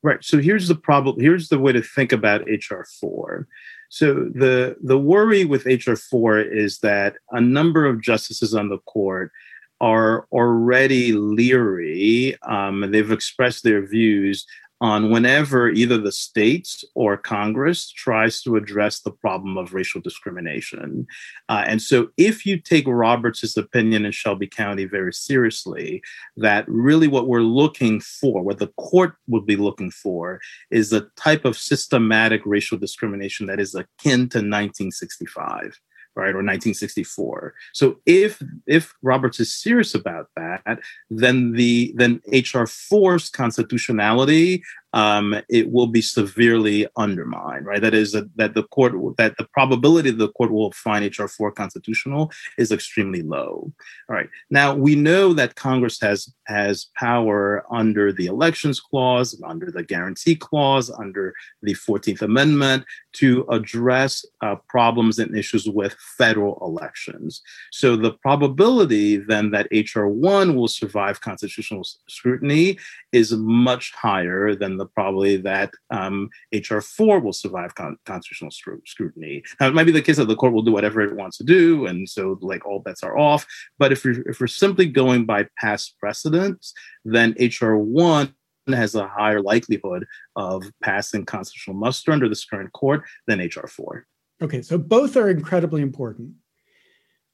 [0.02, 0.24] Right.
[0.24, 1.20] So here's the problem.
[1.20, 3.46] Here's the way to think about HR 4.
[3.90, 8.78] So the the worry with HR four is that a number of justices on the
[8.78, 9.32] court
[9.80, 12.36] are already leery.
[12.42, 14.46] Um, they've expressed their views
[14.80, 21.06] on whenever either the states or Congress tries to address the problem of racial discrimination.
[21.48, 26.02] Uh, and so, if you take Roberts' opinion in Shelby County very seriously,
[26.36, 31.06] that really what we're looking for, what the court would be looking for, is a
[31.16, 35.78] type of systematic racial discrimination that is akin to 1965
[36.16, 37.54] right, or 1964.
[37.72, 44.62] So if if Roberts is serious about that, then the then HR 4's constitutionality
[44.92, 47.80] um, it will be severely undermined, right?
[47.80, 51.26] That is, a, that the court, that the probability that the court will find HR
[51.26, 53.72] 4 constitutional is extremely low.
[54.08, 54.28] All right.
[54.50, 60.34] Now, we know that Congress has, has power under the Elections Clause, under the Guarantee
[60.34, 67.42] Clause, under the 14th Amendment to address uh, problems and issues with federal elections.
[67.70, 72.78] So the probability then that HR 1 will survive constitutional scrutiny
[73.12, 79.42] is much higher than the probability that um, HR 4 will survive con- constitutional scrutiny.
[79.60, 81.44] Now, it might be the case that the court will do whatever it wants to
[81.44, 83.46] do, and so like all bets are off.
[83.78, 86.72] But if we're, if we're simply going by past precedents,
[87.04, 88.34] then HR 1
[88.68, 90.06] has a higher likelihood
[90.36, 94.06] of passing constitutional muster under this current court than HR 4.
[94.42, 96.32] Okay, so both are incredibly important.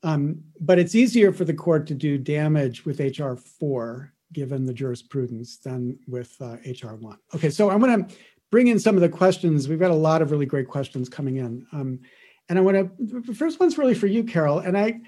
[0.03, 4.75] Um, but it's easier for the court to do damage with HR 4 given the
[4.75, 7.19] jurisprudence than with uh, HR one.
[7.35, 8.15] Okay, so I'm going to
[8.51, 9.69] bring in some of the questions.
[9.69, 12.01] We've got a lot of really great questions coming in, um,
[12.49, 13.23] and I want to.
[13.23, 15.01] The first one's really for you, Carol, and I,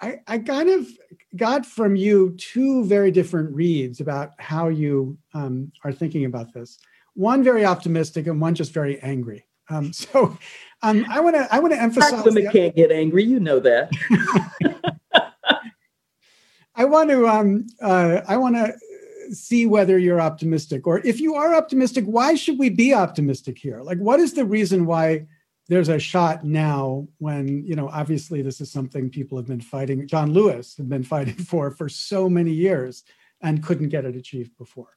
[0.00, 0.86] I, I kind of
[1.36, 6.78] got from you two very different reads about how you um, are thinking about this.
[7.14, 9.46] One very optimistic, and one just very angry.
[9.68, 10.36] Um, so,
[10.82, 12.24] um, I want to I want to emphasize.
[12.24, 13.24] women the, can't get angry.
[13.24, 13.90] You know that.
[16.76, 18.74] I want to um, uh, I want to
[19.34, 23.80] see whether you're optimistic, or if you are optimistic, why should we be optimistic here?
[23.82, 25.26] Like, what is the reason why
[25.68, 30.06] there's a shot now when you know obviously this is something people have been fighting.
[30.06, 33.04] John Lewis had been fighting for for so many years
[33.40, 34.96] and couldn't get it achieved before.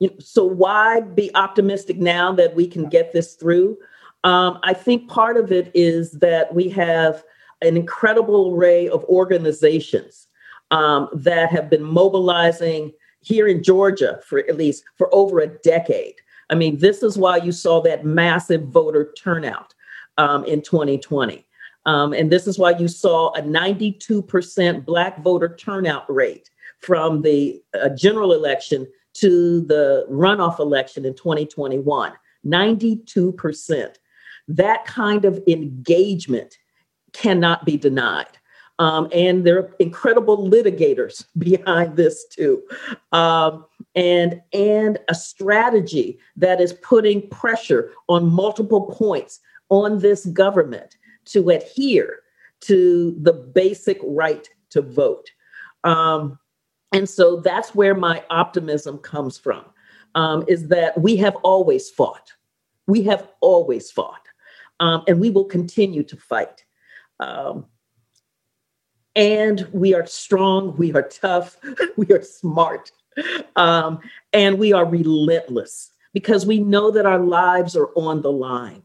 [0.00, 3.78] You know, so why be optimistic now that we can get this through?
[4.24, 7.24] Um, I think part of it is that we have
[7.62, 10.28] an incredible array of organizations
[10.74, 16.16] um, that have been mobilizing here in Georgia for at least for over a decade.
[16.50, 19.72] I mean, this is why you saw that massive voter turnout
[20.18, 21.46] um, in 2020.
[21.86, 26.50] Um, and this is why you saw a 92% Black voter turnout rate
[26.80, 32.12] from the uh, general election to the runoff election in 2021.
[32.44, 33.94] 92%.
[34.48, 36.58] That kind of engagement
[37.12, 38.38] cannot be denied.
[38.78, 42.62] Um, and there are incredible litigators behind this too.
[43.12, 50.96] Um, and, and a strategy that is putting pressure on multiple points on this government
[51.26, 52.20] to adhere
[52.62, 55.30] to the basic right to vote.
[55.84, 56.38] Um,
[56.92, 59.64] and so that's where my optimism comes from,
[60.14, 62.32] um, is that we have always fought.
[62.86, 64.26] We have always fought,
[64.80, 66.64] um, and we will continue to fight.
[67.20, 67.66] Um,
[69.16, 71.56] and we are strong, we are tough,
[71.96, 72.90] we are smart,
[73.56, 74.00] um,
[74.32, 78.82] and we are relentless because we know that our lives are on the line.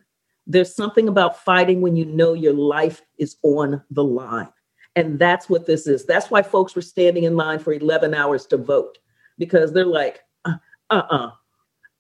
[0.47, 4.49] There's something about fighting when you know your life is on the line.
[4.95, 6.05] And that's what this is.
[6.05, 8.97] That's why folks were standing in line for 11 hours to vote
[9.37, 10.55] because they're like, uh
[10.89, 11.31] uh uh.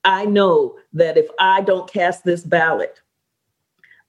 [0.03, 3.01] I know that if I don't cast this ballot,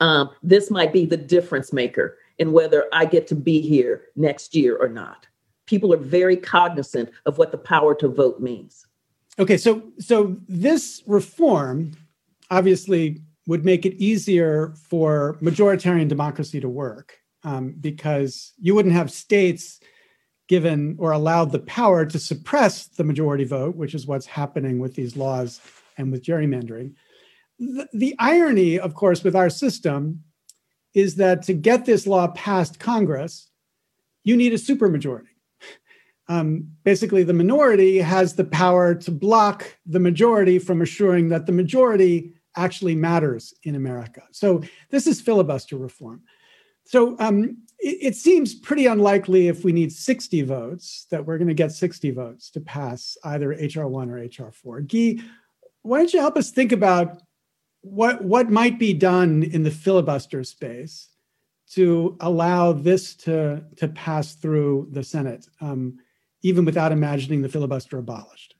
[0.00, 4.56] um, this might be the difference maker in whether I get to be here next
[4.56, 5.28] year or not.
[5.66, 8.86] People are very cognizant of what the power to vote means.
[9.38, 11.92] Okay, so so this reform
[12.50, 19.12] obviously would make it easier for majoritarian democracy to work um, because you wouldn't have
[19.12, 19.78] states
[20.48, 24.94] given or allowed the power to suppress the majority vote, which is what's happening with
[24.94, 25.60] these laws
[25.96, 26.94] and with gerrymandering.
[27.58, 30.24] The, the irony, of course, with our system
[30.94, 33.50] is that to get this law past Congress,
[34.24, 35.26] you need a supermajority.
[36.28, 41.52] Um, basically, the minority has the power to block the majority from assuring that the
[41.52, 44.22] majority actually matters in America.
[44.30, 46.22] So, this is filibuster reform.
[46.84, 51.48] So, um, it, it seems pretty unlikely if we need 60 votes that we're going
[51.48, 54.86] to get 60 votes to pass either HR1 or HR4.
[54.86, 55.24] Guy,
[55.82, 57.20] why don't you help us think about
[57.82, 61.08] what what might be done in the filibuster space
[61.72, 65.98] to allow this to to pass through the Senate, um,
[66.42, 68.54] even without imagining the filibuster abolished?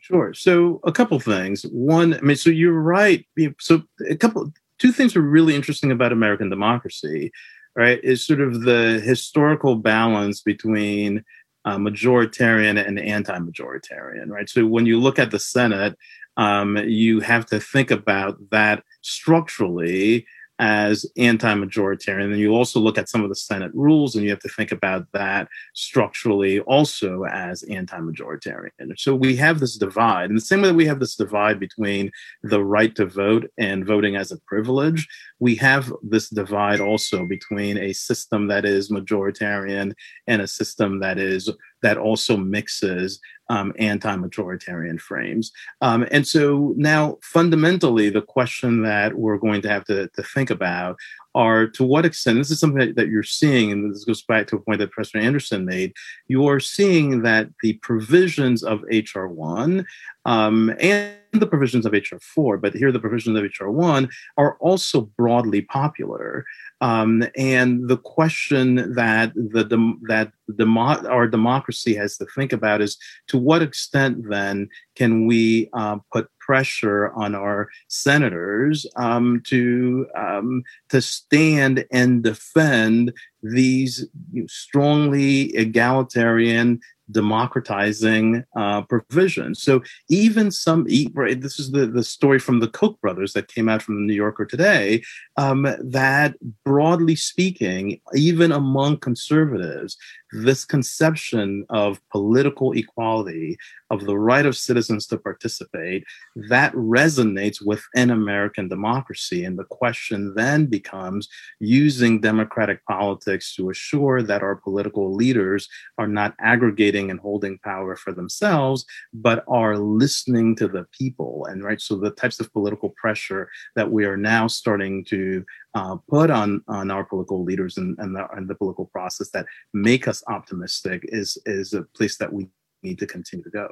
[0.00, 0.32] Sure.
[0.32, 1.64] So a couple things.
[1.64, 3.26] One, I mean, so you're right.
[3.58, 7.30] So a couple, two things are really interesting about American democracy,
[7.76, 8.00] right?
[8.02, 11.22] Is sort of the historical balance between
[11.66, 14.48] uh, majoritarian and anti-majoritarian, right?
[14.48, 15.94] So when you look at the Senate,
[16.38, 20.26] um, you have to think about that structurally
[20.60, 22.32] as anti-majoritarian.
[22.32, 24.72] And you also look at some of the Senate rules, and you have to think
[24.72, 28.70] about that structurally also as anti-majoritarian.
[28.96, 32.10] So we have this divide, in the same way that we have this divide between
[32.42, 35.06] the right to vote and voting as a privilege.
[35.38, 39.94] We have this divide also between a system that is majoritarian
[40.26, 41.48] and a system that is
[41.82, 43.20] that also mixes
[43.50, 45.52] um, anti-majoritarian frames.
[45.80, 50.50] Um, and so now, fundamentally, the question that we're going to have to, to think
[50.50, 50.96] about
[51.34, 54.46] are to what extent this is something that, that, you're seeing, and this goes back
[54.46, 55.92] to a point that Professor Anderson made.
[56.26, 59.86] You are seeing that the provisions of HR one
[60.24, 64.56] um, and the provisions of HR four, but here the provisions of HR one are
[64.60, 66.44] also broadly popular.
[66.80, 72.96] Um, and the question that the that demo- our democracy has to think about is
[73.28, 80.62] to what extent then can we uh, put pressure on our senators um, to um,
[80.88, 84.06] to stand and defend these
[84.46, 86.80] strongly egalitarian
[87.10, 89.62] democratizing uh, provisions.
[89.62, 93.82] So even some, this is the, the story from the Koch brothers that came out
[93.82, 95.02] from the New Yorker today,
[95.36, 96.34] um, that
[96.64, 99.96] broadly speaking, even among conservatives,
[100.32, 103.56] this conception of political equality,
[103.90, 106.04] of the right of citizens to participate,
[106.48, 109.44] that resonates within American democracy.
[109.44, 111.28] And the question then becomes
[111.60, 117.96] using democratic politics to assure that our political leaders are not aggregating and holding power
[117.96, 121.46] for themselves, but are listening to the people.
[121.46, 125.44] And right, so the types of political pressure that we are now starting to
[125.74, 129.46] uh, put on on our political leaders and, and, the, and the political process that
[129.74, 132.48] make us optimistic is is a place that we
[132.82, 133.68] need to continue to go.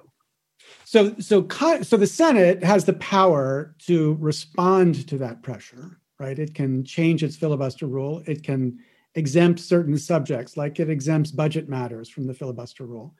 [0.84, 1.46] So so
[1.82, 6.38] so the Senate has the power to respond to that pressure, right?
[6.38, 8.22] It can change its filibuster rule.
[8.26, 8.78] It can
[9.14, 13.14] exempt certain subjects, like it exempts budget matters from the filibuster rule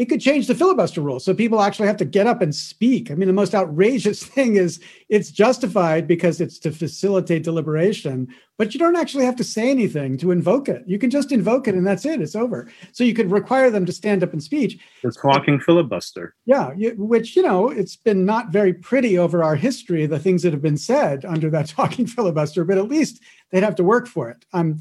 [0.00, 3.10] it could change the filibuster rule so people actually have to get up and speak.
[3.10, 4.80] I mean, the most outrageous thing is
[5.10, 10.16] it's justified because it's to facilitate deliberation, but you don't actually have to say anything
[10.16, 10.84] to invoke it.
[10.86, 12.66] You can just invoke it and that's it, it's over.
[12.92, 14.80] So you could require them to stand up and speak.
[15.02, 16.34] It's talking filibuster.
[16.46, 20.54] Yeah, which, you know, it's been not very pretty over our history, the things that
[20.54, 24.30] have been said under that talking filibuster, but at least they'd have to work for
[24.30, 24.46] it.
[24.54, 24.78] Um,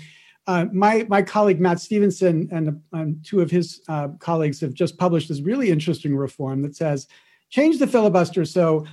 [0.49, 2.49] uh, my my colleague Matt Stephenson
[2.91, 7.07] and, two of his uh, colleagues have just published this really interesting reform that says
[7.51, 8.85] change the filibuster so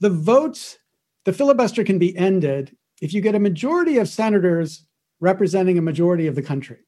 [0.00, 0.78] the votes
[1.26, 4.86] the filibuster can be ended if you get a majority of senators
[5.20, 6.78] representing a majority of the country.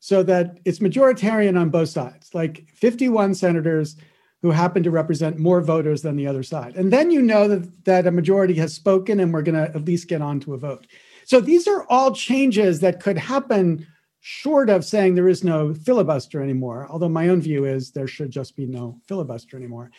[0.00, 3.96] So that it's majoritarian on both sides like 51 senators
[4.42, 6.76] who happen to represent more voters than the other side.
[6.76, 9.86] And then you know that, that a majority has spoken and we're going to at
[9.86, 10.86] least get on to a vote
[11.26, 13.84] so these are all changes that could happen
[14.20, 16.86] short of saying there is no filibuster anymore.
[16.88, 19.90] Although my own view is there should just be no filibuster anymore.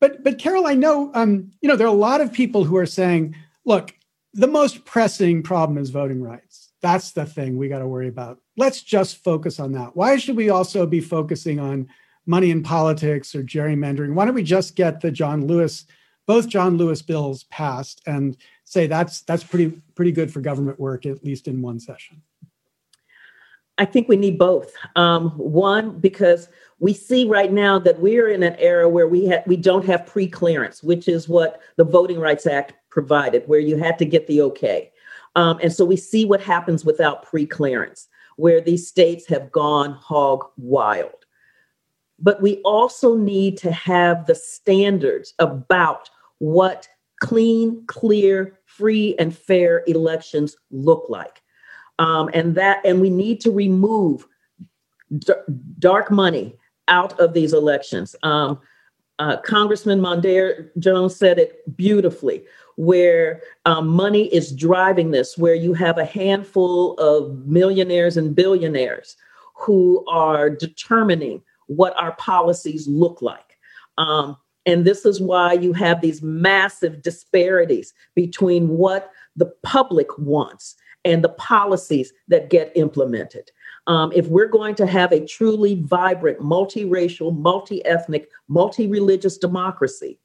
[0.00, 2.76] But but Carol, I know um, you know there are a lot of people who
[2.76, 3.94] are saying, look,
[4.32, 6.72] the most pressing problem is voting rights.
[6.82, 8.40] That's the thing we got to worry about.
[8.56, 9.94] Let's just focus on that.
[9.94, 11.88] Why should we also be focusing on
[12.26, 14.14] money in politics or gerrymandering?
[14.14, 15.86] Why don't we just get the John Lewis,
[16.26, 18.36] both John Lewis bills passed and
[18.74, 22.20] say that's that's pretty pretty good for government work at least in one session.
[23.78, 24.72] I think we need both.
[24.94, 26.48] Um, one because
[26.78, 30.06] we see right now that we're in an era where we ha- we don't have
[30.06, 34.42] pre-clearance which is what the voting rights act provided where you had to get the
[34.42, 34.92] okay.
[35.36, 40.44] Um, and so we see what happens without pre-clearance where these states have gone hog
[40.56, 41.24] wild.
[42.18, 46.88] But we also need to have the standards about what
[47.20, 51.42] clean, clear, free, and fair elections look like.
[51.98, 54.26] Um, and that, and we need to remove
[55.18, 55.32] d-
[55.78, 56.56] dark money
[56.88, 58.16] out of these elections.
[58.22, 58.60] Um,
[59.18, 62.44] uh, Congressman Mondaire Jones said it beautifully,
[62.76, 69.16] where um, money is driving this, where you have a handful of millionaires and billionaires
[69.54, 73.58] who are determining what our policies look like.
[73.98, 80.76] Um, and this is why you have these massive disparities between what the public wants
[81.04, 83.50] and the policies that get implemented.
[83.86, 90.18] Um, if we're going to have a truly vibrant, multiracial, multi ethnic, multi religious democracy,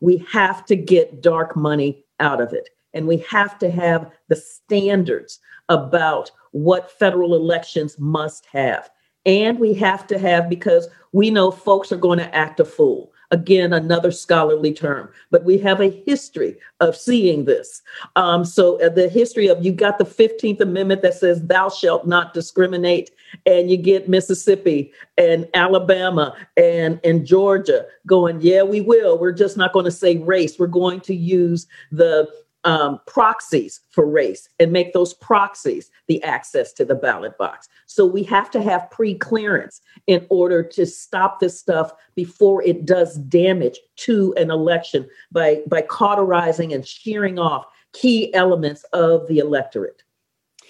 [0.00, 2.68] we have to get dark money out of it.
[2.92, 5.38] And we have to have the standards
[5.70, 8.90] about what federal elections must have.
[9.24, 13.11] And we have to have, because we know folks are going to act a fool.
[13.32, 17.82] Again, another scholarly term, but we have a history of seeing this.
[18.14, 22.06] Um, so, uh, the history of you got the 15th Amendment that says, Thou shalt
[22.06, 23.10] not discriminate,
[23.46, 29.18] and you get Mississippi and Alabama and, and Georgia going, Yeah, we will.
[29.18, 30.58] We're just not going to say race.
[30.58, 32.28] We're going to use the
[32.64, 37.68] um, proxies for race and make those proxies the access to the ballot box.
[37.86, 42.86] So we have to have pre clearance in order to stop this stuff before it
[42.86, 49.38] does damage to an election by, by cauterizing and shearing off key elements of the
[49.38, 50.02] electorate.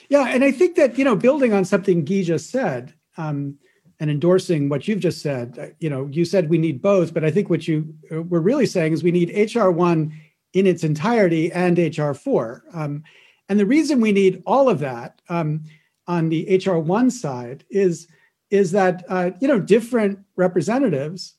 [0.09, 3.57] Yeah, and I think that, you know, building on something Guy just said, um,
[4.01, 7.25] and endorsing what you've just said, uh, you know, you said we need both, but
[7.25, 10.13] I think what you uh, were really saying is we need HR1
[10.53, 12.61] in its entirety and HR4.
[12.75, 13.03] Um,
[13.49, 15.65] and the reason we need all of that um,
[16.07, 18.09] on the HR1 side is,
[18.51, 21.35] is that uh, you know different representatives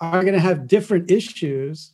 [0.00, 1.92] are going to have different issues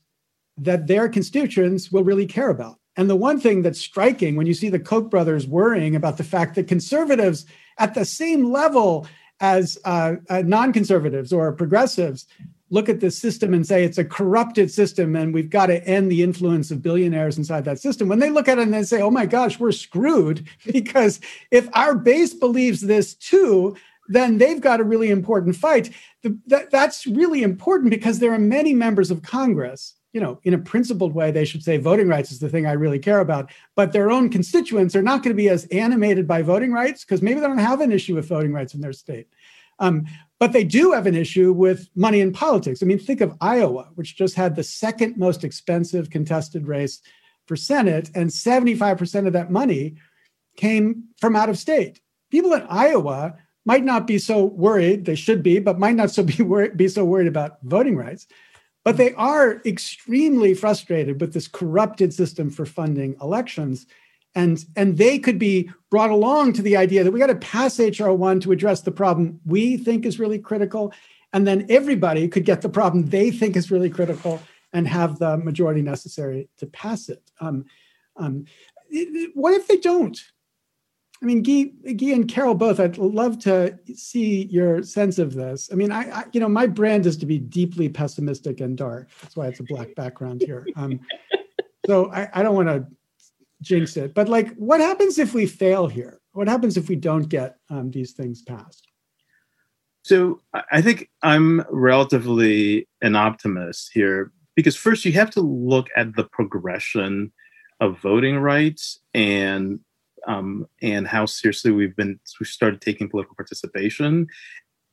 [0.57, 2.79] that their constituents will really care about.
[2.97, 6.25] And the one thing that's striking when you see the Koch brothers worrying about the
[6.25, 7.45] fact that conservatives
[7.79, 9.07] at the same level
[9.41, 12.27] as uh, uh, non conservatives or progressives
[12.71, 16.11] look at this system and say it's a corrupted system and we've got to end
[16.11, 18.09] the influence of billionaires inside that system.
[18.09, 21.69] When they look at it and they say, oh my gosh, we're screwed because if
[21.75, 23.77] our base believes this too,
[24.09, 25.91] then they've got a really important fight.
[26.23, 29.95] The, that, that's really important because there are many members of Congress.
[30.13, 32.73] You know, in a principled way, they should say voting rights is the thing I
[32.73, 33.51] really care about.
[33.75, 37.21] But their own constituents are not going to be as animated by voting rights because
[37.21, 39.29] maybe they don't have an issue with voting rights in their state.
[39.79, 40.07] Um,
[40.39, 42.83] but they do have an issue with money in politics.
[42.83, 47.01] I mean, think of Iowa, which just had the second most expensive contested race
[47.47, 49.97] for Senate, and 75% of that money
[50.57, 52.01] came from out of state.
[52.31, 56.23] People in Iowa might not be so worried, they should be, but might not so
[56.23, 58.27] be, wor- be so worried about voting rights.
[58.85, 63.87] But they are extremely frustrated with this corrupted system for funding elections
[64.37, 67.79] and and they could be brought along to the idea that we got to pass
[67.79, 70.93] hr1 to address the problem we think is really critical
[71.33, 74.41] and then everybody could get the problem they think is really critical
[74.73, 77.65] and have the majority necessary to pass it um,
[78.17, 78.45] um,
[79.35, 80.21] what if they don't
[81.23, 82.79] I mean, Guy, and Carol both.
[82.79, 85.71] I'd love to see your sense of this.
[85.73, 89.09] I mean, I, I, you know, my brand is to be deeply pessimistic and dark.
[89.23, 90.67] That's why it's a black background here.
[90.77, 91.01] Um,
[91.87, 92.87] so I, I don't want to
[93.63, 94.15] jinx it.
[94.15, 96.21] But like, what happens if we fail here?
[96.33, 98.87] What happens if we don't get um, these things passed?
[100.03, 100.41] So
[100.71, 106.25] I think I'm relatively an optimist here because first you have to look at the
[106.25, 107.33] progression
[107.81, 109.81] of voting rights and
[110.27, 114.27] um, and how seriously we've been we started taking political participation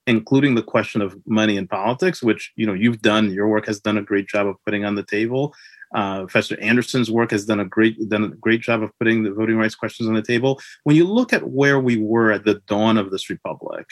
[0.06, 3.80] including the question of money in politics which you know you've done your work has
[3.80, 5.54] done a great job of putting on the table
[5.94, 9.32] uh, Professor Anderson's work has done a great done a great job of putting the
[9.32, 10.60] voting rights questions on the table.
[10.84, 13.86] When you look at where we were at the dawn of this republic,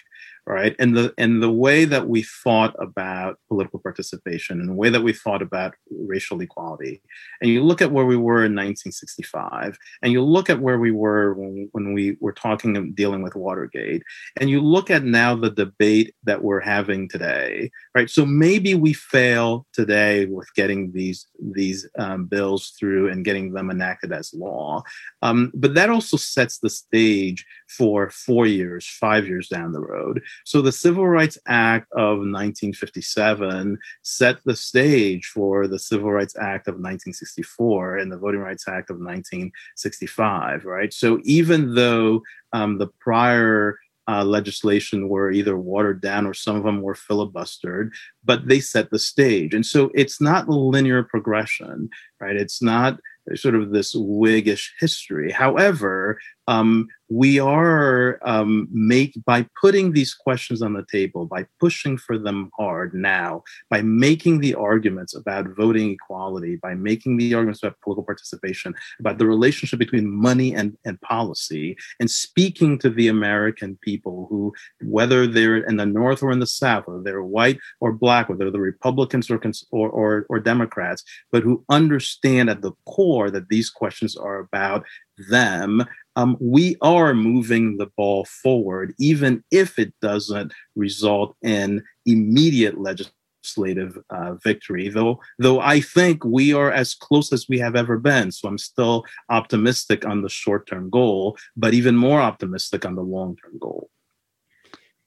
[0.52, 0.76] right?
[0.80, 5.02] And the and the way that we thought about political participation and the way that
[5.02, 7.02] we thought about racial equality,
[7.40, 10.92] and you look at where we were in 1965, and you look at where we
[10.92, 14.04] were when, when we were talking and dealing with Watergate,
[14.42, 18.10] and you look at now the debate that we're having today, right?
[18.10, 23.72] So maybe we fail today with getting these these um, bills through and getting them
[23.72, 24.84] enacted as law,
[25.22, 30.22] um, but that also sets the stage for four years, five years down the road.
[30.46, 36.68] So the Civil Rights Act of 1957 set the stage for the Civil Rights Act
[36.68, 40.94] of 1964 and the Voting Rights Act of 1965, right?
[40.94, 42.22] So even though
[42.54, 43.78] um, the prior
[44.08, 47.92] uh, legislation were either watered down or some of them were filibustered.
[48.24, 49.54] but they set the stage.
[49.54, 51.90] And so it's not linear progression,
[52.20, 52.36] right?
[52.36, 53.00] It's not
[53.36, 55.32] sort of this Whiggish history.
[55.32, 56.20] However,
[56.52, 62.18] um, we are um, make by putting these questions on the table, by pushing for
[62.18, 67.80] them hard now, by making the arguments about voting equality, by making the arguments about
[67.82, 73.78] political participation, about the relationship between money and, and policy, and speaking to the American
[73.82, 77.92] people who, whether they're in the North or in the South, whether they're white or
[77.92, 79.40] black, whether they're Republicans or,
[79.72, 84.86] or, or, or Democrats, but who understand at the core that these questions are about
[85.30, 85.86] them
[86.16, 93.98] um, we are moving the ball forward, even if it doesn't result in immediate legislative
[94.10, 94.90] uh, victory.
[94.90, 98.32] Though, though I think we are as close as we have ever been.
[98.32, 103.58] So I'm still optimistic on the short-term goal, but even more optimistic on the long-term
[103.60, 103.90] goal.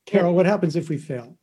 [0.07, 1.39] Carol, what happens if we fail?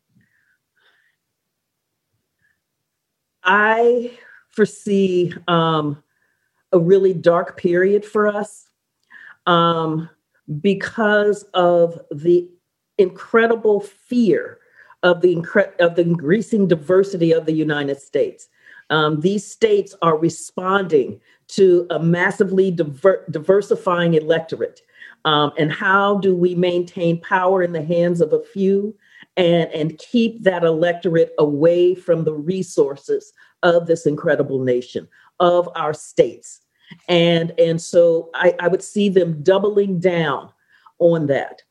[3.43, 4.11] I
[4.49, 6.03] foresee um,
[6.71, 8.67] a really dark period for us
[9.45, 10.09] um,
[10.59, 12.49] because of the
[12.97, 14.59] incredible fear
[15.03, 18.47] of the incre- of the increasing diversity of the United States.
[18.89, 21.19] Um, these states are responding
[21.49, 24.81] to a massively diver- diversifying electorate.
[25.25, 28.95] Um, and how do we maintain power in the hands of a few
[29.37, 33.31] and, and keep that electorate away from the resources
[33.63, 35.07] of this incredible nation,
[35.39, 36.60] of our states?
[37.07, 40.51] And and so I, I would see them doubling down
[40.99, 41.61] on that.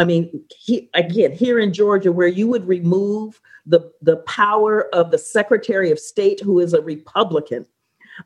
[0.00, 5.10] I mean, he, again, here in Georgia, where you would remove the, the power of
[5.10, 7.66] the Secretary of State, who is a Republican,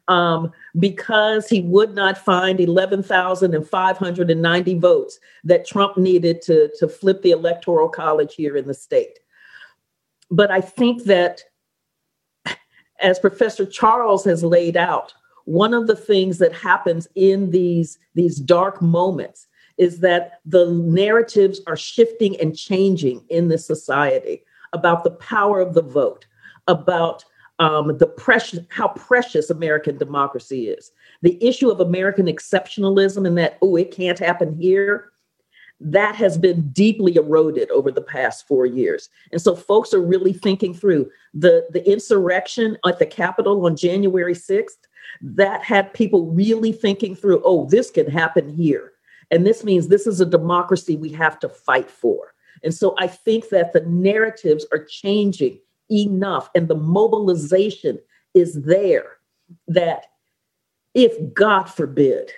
[0.07, 7.33] um, because he would not find 11,590 votes that Trump needed to, to flip the
[7.33, 9.19] Electoral College here in the state.
[10.31, 11.43] But I think that,
[13.01, 15.13] as Professor Charles has laid out,
[15.45, 21.61] one of the things that happens in these these dark moments is that the narratives
[21.67, 24.43] are shifting and changing in this society
[24.73, 26.27] about the power of the vote
[26.69, 27.25] about
[27.59, 30.93] um, the precious how precious american democracy is.
[31.23, 35.11] The issue of american exceptionalism and that oh it can't happen here
[35.81, 39.11] that has been deeply eroded over the past four years.
[39.33, 44.35] And so folks are really thinking through the the insurrection at the capitol on january
[44.35, 44.87] 6th
[45.21, 48.93] that had people really thinking through, oh, this can happen here.
[49.31, 52.35] And this means this is a democracy we have to fight for.
[52.63, 57.99] And so I think that the narratives are changing enough and the mobilization
[58.33, 59.19] is there
[59.69, 60.07] that
[60.95, 62.33] if, God forbid,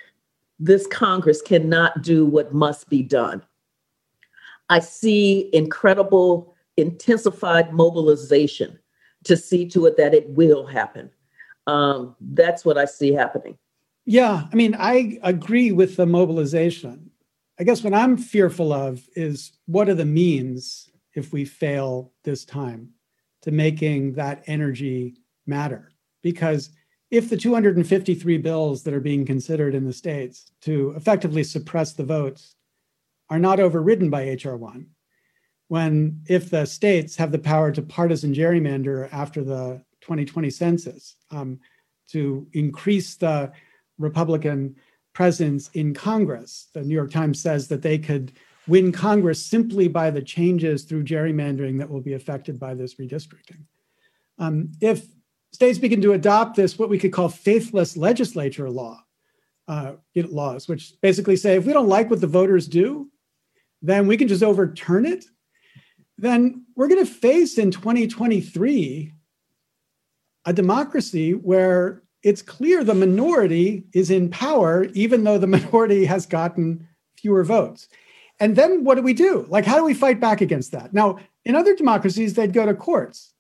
[0.59, 3.43] this Congress cannot do what must be done,
[4.69, 8.79] I see incredible intensified mobilization
[9.25, 11.11] to see to it that it will happen
[11.67, 13.59] um, that's what I see happening.
[14.05, 17.11] Yeah, I mean, I agree with the mobilization.
[17.59, 22.45] I guess what I'm fearful of is what are the means if we fail this
[22.45, 22.91] time
[23.43, 25.93] to making that energy matter?
[26.23, 26.71] Because
[27.11, 32.05] if the 253 bills that are being considered in the states to effectively suppress the
[32.05, 32.55] votes
[33.31, 34.87] are not overridden by HR 1,
[35.69, 41.59] when if the states have the power to partisan gerrymander after the 2020 census um,
[42.09, 43.53] to increase the
[43.99, 44.77] Republican
[45.13, 46.69] presence in Congress.
[46.75, 48.33] The New York Times says that they could
[48.69, 53.65] win Congress simply by the changes through gerrymandering that will be affected by this redistricting.
[54.39, 55.07] Um, if
[55.53, 59.03] states begin to adopt this, what we could call faithless legislature law,
[59.67, 63.11] uh, laws, which basically say if we don't like what the voters do,
[63.83, 65.25] then we can just overturn it.
[66.19, 69.13] Then we're going to face in 2023
[70.47, 76.25] a democracy where it's clear the minority is in power, even though the minority has
[76.25, 77.89] gotten fewer votes.
[78.39, 79.47] And then what do we do?
[79.49, 80.93] Like, how do we fight back against that?
[80.93, 83.33] Now, in other democracies, they'd go to courts.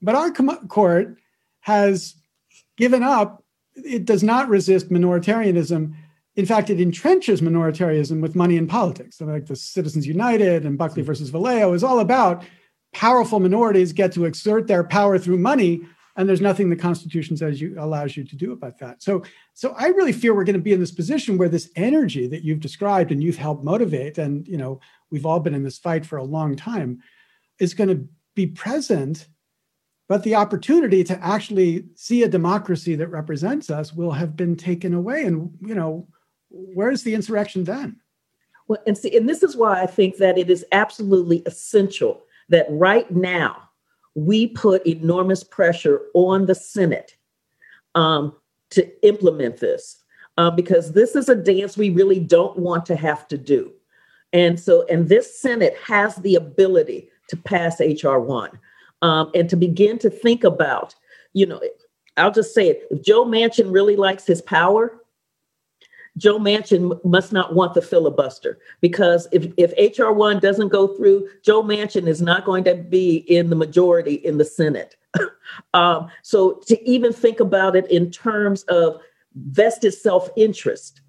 [0.00, 1.18] But our com- court
[1.60, 2.14] has
[2.76, 3.42] given up,
[3.74, 5.94] it does not resist minoritarianism.
[6.36, 9.18] In fact, it entrenches minoritarianism with money in politics.
[9.18, 12.44] So like the Citizens United and Buckley versus Valeo is all about
[12.92, 15.82] powerful minorities get to exert their power through money
[16.16, 19.02] and there's nothing the constitution says you allows you to do about that.
[19.02, 22.26] So so i really fear we're going to be in this position where this energy
[22.28, 25.78] that you've described and you've helped motivate and you know we've all been in this
[25.78, 27.00] fight for a long time
[27.60, 29.28] is going to be present
[30.08, 34.92] but the opportunity to actually see a democracy that represents us will have been taken
[34.92, 35.24] away.
[35.24, 36.08] And you know
[36.50, 38.00] where's the insurrection then?
[38.68, 42.66] Well and see and this is why i think that it is absolutely essential that
[42.70, 43.63] right now
[44.14, 47.16] we put enormous pressure on the Senate
[47.94, 48.34] um,
[48.70, 50.02] to implement this
[50.38, 53.72] uh, because this is a dance we really don't want to have to do.
[54.32, 58.50] And so, and this Senate has the ability to pass HR 1
[59.02, 60.94] um, and to begin to think about,
[61.32, 61.60] you know,
[62.16, 65.00] I'll just say it if Joe Manchin really likes his power,
[66.16, 70.12] Joe Manchin must not want the filibuster because if, if H.R.
[70.12, 74.38] 1 doesn't go through, Joe Manchin is not going to be in the majority in
[74.38, 74.96] the Senate.
[75.74, 79.00] um, so to even think about it in terms of
[79.34, 81.00] vested self interest,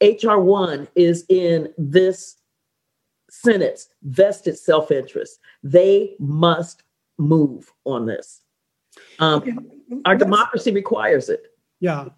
[0.00, 0.40] H.R.
[0.40, 2.36] 1 is in this
[3.30, 5.40] Senate's vested self interest.
[5.62, 6.82] They must
[7.18, 8.42] move on this.
[9.18, 9.70] Um,
[10.04, 11.54] our democracy requires it.
[11.80, 12.08] Yeah.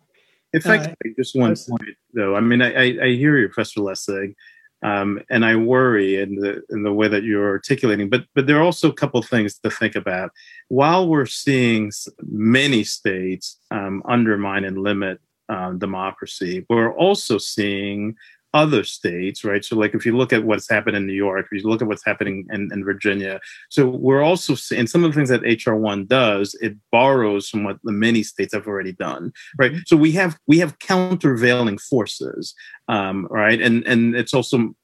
[0.57, 2.35] In fact, uh, just one point though.
[2.35, 4.35] I mean, I, I hear you, Professor Lessig,
[4.83, 8.09] um, and I worry in the in the way that you're articulating.
[8.09, 10.31] But but there are also a couple of things to think about.
[10.69, 11.93] While we're seeing
[12.23, 18.17] many states um, undermine and limit um, democracy, we're also seeing
[18.57, 19.63] other states, right?
[19.63, 21.89] So, like if you look at what's happened in New York, if you look at
[21.89, 23.39] what's happening in, in Virginia,
[23.69, 27.65] so we're also seeing some of the things that HR one does, it borrows from
[27.65, 29.73] what the many states have already done, right?
[29.73, 29.81] Mm-hmm.
[29.87, 32.55] So we have we have countervailing forces,
[32.89, 33.61] um, right?
[33.61, 34.75] And and it's also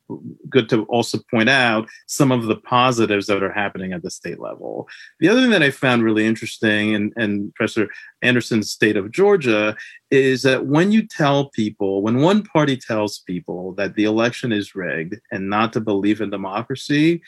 [0.48, 4.40] good to also point out some of the positives that are happening at the state
[4.40, 4.88] level.
[5.20, 7.88] The other thing that I found really interesting in, in Professor
[8.22, 9.76] Anderson's state of Georgia
[10.10, 14.74] is that when you tell people, when one party tells people that the election is
[14.74, 17.22] rigged and not to believe in democracy,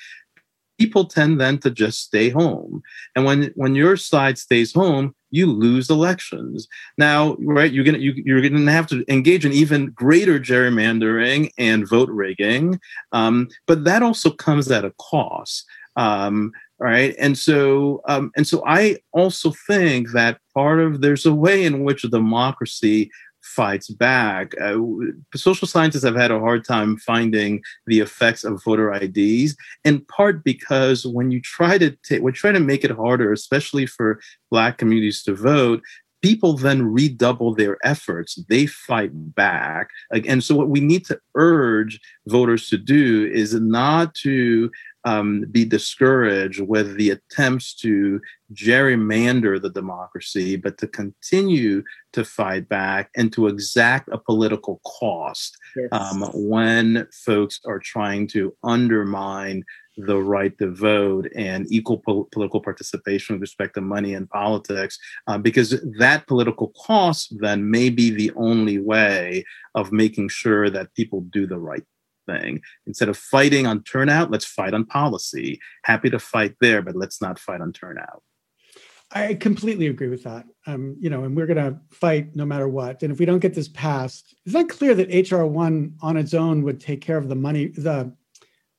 [0.79, 2.83] people tend then to just stay home.
[3.15, 6.69] And when when your side stays home, you lose elections.
[6.97, 11.89] Now, right, you're gonna you, you're gonna have to engage in even greater gerrymandering and
[11.89, 12.81] vote rigging,
[13.13, 15.65] um, but that also comes at a cost.
[15.97, 21.35] Um, right and so um, and so i also think that part of there's a
[21.35, 23.11] way in which democracy
[23.45, 24.55] fights back.
[24.61, 24.79] Uh,
[25.35, 30.43] social scientists have had a hard time finding the effects of voter IDs, in part
[30.43, 34.21] because when you try to take, you try to make it harder, especially for
[34.51, 35.83] Black communities to vote,
[36.25, 38.43] people then redouble their efforts.
[38.49, 39.91] They fight back.
[40.11, 44.71] And so, what we need to urge voters to do is not to
[45.05, 48.21] um, be discouraged with the attempts to
[48.53, 51.83] gerrymander the democracy, but to continue
[52.13, 55.89] to fight back and to exact a political cost yes.
[55.93, 59.65] um, when folks are trying to undermine
[59.97, 64.99] the right to vote and equal po- political participation with respect to money and politics,
[65.27, 69.45] uh, because that political cost then may be the only way
[69.75, 71.85] of making sure that people do the right
[72.27, 72.61] thing.
[72.87, 75.61] Instead of fighting on turnout, let's fight on policy.
[75.85, 78.23] Happy to fight there, but let's not fight on turnout.
[79.11, 80.47] I completely agree with that.
[80.67, 83.03] Um, you know, and we're going to fight no matter what.
[83.03, 86.35] And if we don't get this passed, it's not clear that HR one on its
[86.35, 88.13] own would take care of the money, the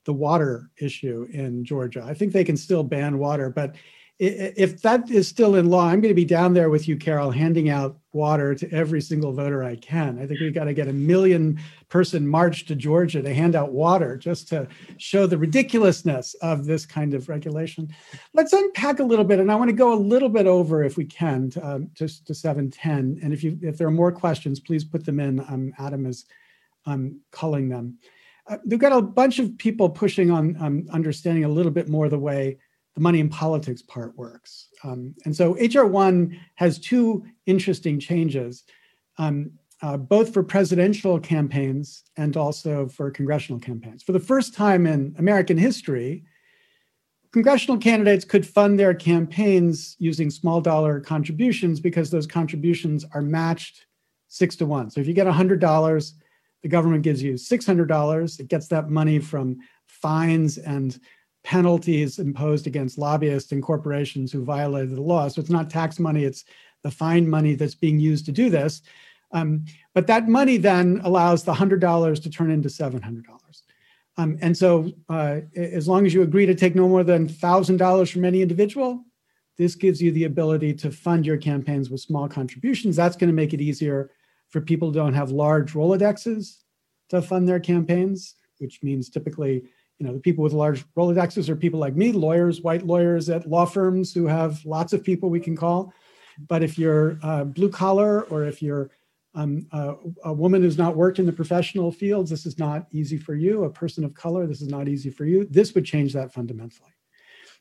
[0.06, 2.04] the water issue in Georgia.
[2.06, 3.76] I think they can still ban water, but
[4.20, 7.32] if that is still in law, I'm going to be down there with you, Carol,
[7.32, 10.18] handing out water to every single voter I can.
[10.18, 11.60] I think we got to get a million
[11.90, 16.86] person march to Georgia to hand out water just to show the ridiculousness of this
[16.86, 17.94] kind of regulation.
[18.34, 20.98] Let's unpack a little bit, and I want to go a little bit over, if
[20.98, 23.20] we can, to, um, to, to 710.
[23.22, 25.42] And if you if there are more questions, please put them in.
[25.42, 26.26] Um, Adam is
[26.86, 27.98] um, culling them.
[28.48, 32.10] Uh, we've got a bunch of people pushing on um, understanding a little bit more
[32.10, 32.58] the way
[32.96, 34.70] the money in politics part works.
[34.84, 38.64] Um, and so HR1 has two interesting changes,
[39.18, 44.02] um, uh, both for presidential campaigns and also for congressional campaigns.
[44.02, 46.24] For the first time in American history,
[47.34, 53.88] congressional candidates could fund their campaigns using small dollar contributions because those contributions are matched
[54.30, 54.90] six to one.
[54.90, 56.12] So if you get $100,
[56.64, 58.40] the government gives you $600.
[58.40, 60.98] It gets that money from fines and
[61.46, 65.28] penalties imposed against lobbyists and corporations who violated the law.
[65.28, 66.44] So it's not tax money, it's
[66.82, 68.82] the fine money that's being used to do this.
[69.32, 73.24] Um, but that money then allows the $100 to turn into $700.
[74.18, 78.12] Um, and so, uh, as long as you agree to take no more than $1,000
[78.12, 79.04] from any individual,
[79.58, 82.96] this gives you the ability to fund your campaigns with small contributions.
[82.96, 84.10] That's going to make it easier
[84.50, 86.62] for people who don't have large Rolodexes
[87.10, 89.66] to fund their campaigns, which means typically
[90.00, 93.48] you know, the people with large Rolodexes are people like me, lawyers, white lawyers at
[93.48, 95.94] law firms who have lots of people we can call.
[96.48, 98.92] But if you're uh, blue collar or if you're
[99.36, 99.68] um,
[100.24, 103.66] a woman who's not worked in the professional fields, this is not easy for you.
[103.66, 105.46] A person of color, this is not easy for you.
[105.50, 106.92] This would change that fundamentally.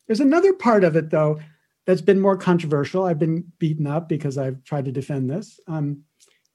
[0.07, 1.41] There's another part of it, though,
[1.87, 3.05] that's been more controversial.
[3.05, 6.03] I've been beaten up because I've tried to defend this, um,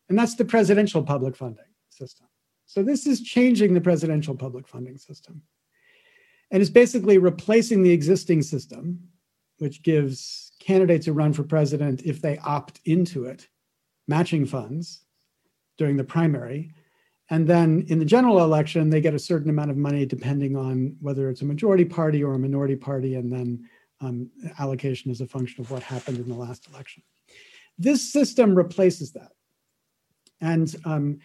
[0.07, 2.27] and that's the presidential public funding system.
[2.65, 5.41] So this is changing the presidential public funding system.
[6.51, 8.99] And it's basically replacing the existing system,
[9.59, 13.47] which gives candidates who run for president, if they opt into it,
[14.07, 15.01] matching funds
[15.77, 16.73] during the primary.
[17.29, 20.95] And then in the general election, they get a certain amount of money depending on
[20.99, 23.69] whether it's a majority party or a minority party, and then
[24.01, 27.03] um, allocation is a function of what happened in the last election.
[27.77, 29.31] This system replaces that.
[30.41, 31.19] And um,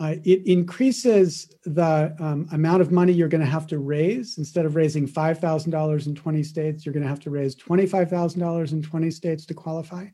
[0.00, 4.38] uh, it increases the um, amount of money you're going to have to raise.
[4.38, 8.82] Instead of raising $5,000 in 20 states, you're going to have to raise $25,000 in
[8.82, 10.06] 20 states to qualify.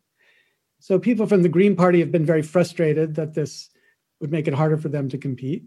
[0.81, 3.69] So people from the Green Party have been very frustrated that this
[4.21, 5.65] would make it harder for them to compete.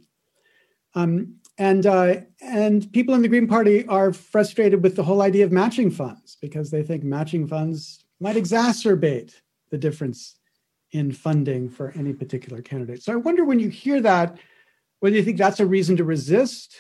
[0.96, 5.44] Um, and uh, and people in the Green Party are frustrated with the whole idea
[5.44, 9.34] of matching funds because they think matching funds might exacerbate
[9.70, 10.37] the difference
[10.92, 13.04] in funding for any particular candidate.
[13.04, 14.38] So I wonder when you hear that,
[15.00, 16.76] whether you think that's a reason to resist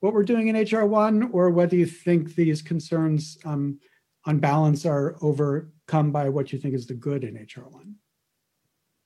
[0.00, 3.78] what we're doing in HR one, or whether you think these concerns um,
[4.24, 7.96] on balance are overcome by what you think is the good in HR one.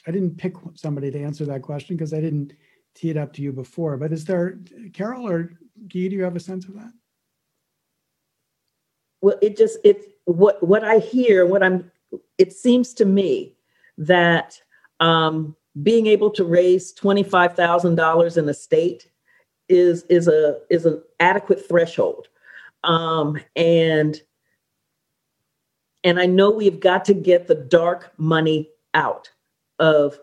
[0.07, 2.53] I didn't pick somebody to answer that question because I didn't
[2.95, 3.97] tee it up to you before.
[3.97, 4.61] But is there,
[4.93, 5.51] Carol or
[5.89, 6.93] Guy, do you have a sense of that?
[9.21, 11.91] Well, it just it what what I hear, what I'm.
[12.39, 13.54] It seems to me
[13.99, 14.61] that
[15.01, 19.09] um, being able to raise twenty five thousand dollars in a state
[19.69, 22.29] is is a is an adequate threshold,
[22.85, 24.21] um, and
[26.05, 29.31] and I know we've got to get the dark money out
[29.79, 30.19] of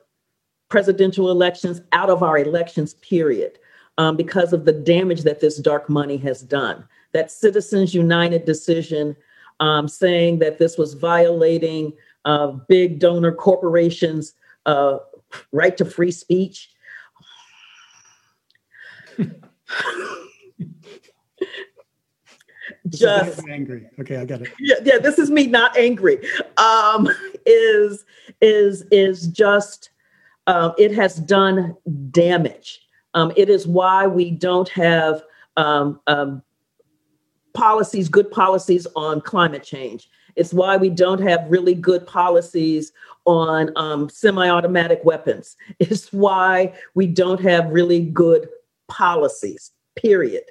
[0.70, 3.60] presidential elections, out of our elections, period,
[3.98, 6.86] um, because of the damage that this dark money has done.
[7.12, 9.18] That Citizens United decision
[9.60, 11.94] um, saying that this was violating
[12.26, 14.34] uh, big donor corporations'
[14.66, 14.98] uh,
[15.52, 16.70] right to free speech.
[22.90, 23.88] just angry.
[24.00, 24.50] Okay, I got it.
[24.60, 24.98] Yeah, yeah.
[24.98, 26.20] This is me not angry.
[26.58, 27.10] Um,
[27.46, 28.06] is
[28.42, 29.92] is is just
[30.48, 31.76] um, it has done
[32.12, 32.82] damage.
[33.14, 35.24] Um, it is why we don't have
[35.58, 36.42] um, um,
[37.54, 40.10] policies, good policies on climate change.
[40.36, 42.92] It's why we don't have really good policies
[43.26, 45.56] on um, semi-automatic weapons.
[45.80, 48.50] It's why we don't have really good
[48.88, 49.72] policies.
[49.96, 50.44] Period.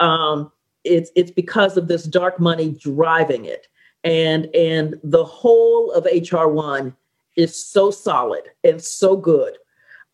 [0.00, 0.50] Um,
[0.84, 3.68] it's it's because of this dark money driving it,
[4.04, 6.96] and and the whole of HR one
[7.36, 9.56] is so solid and so good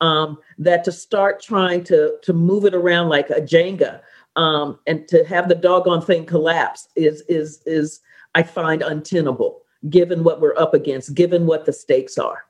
[0.00, 4.00] um, that to start trying to to move it around like a Jenga
[4.36, 8.00] um, and to have the doggone thing collapse is is is
[8.34, 12.44] I find untenable given what we're up against, given what the stakes are.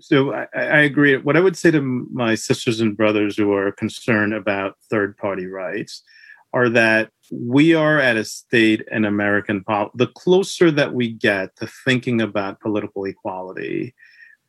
[0.00, 1.16] So I, I agree.
[1.16, 1.80] What I would say to
[2.12, 6.02] my sisters and brothers who are concerned about third party rights
[6.52, 9.92] are that we are at a state in American pop.
[9.96, 13.94] The closer that we get to thinking about political equality,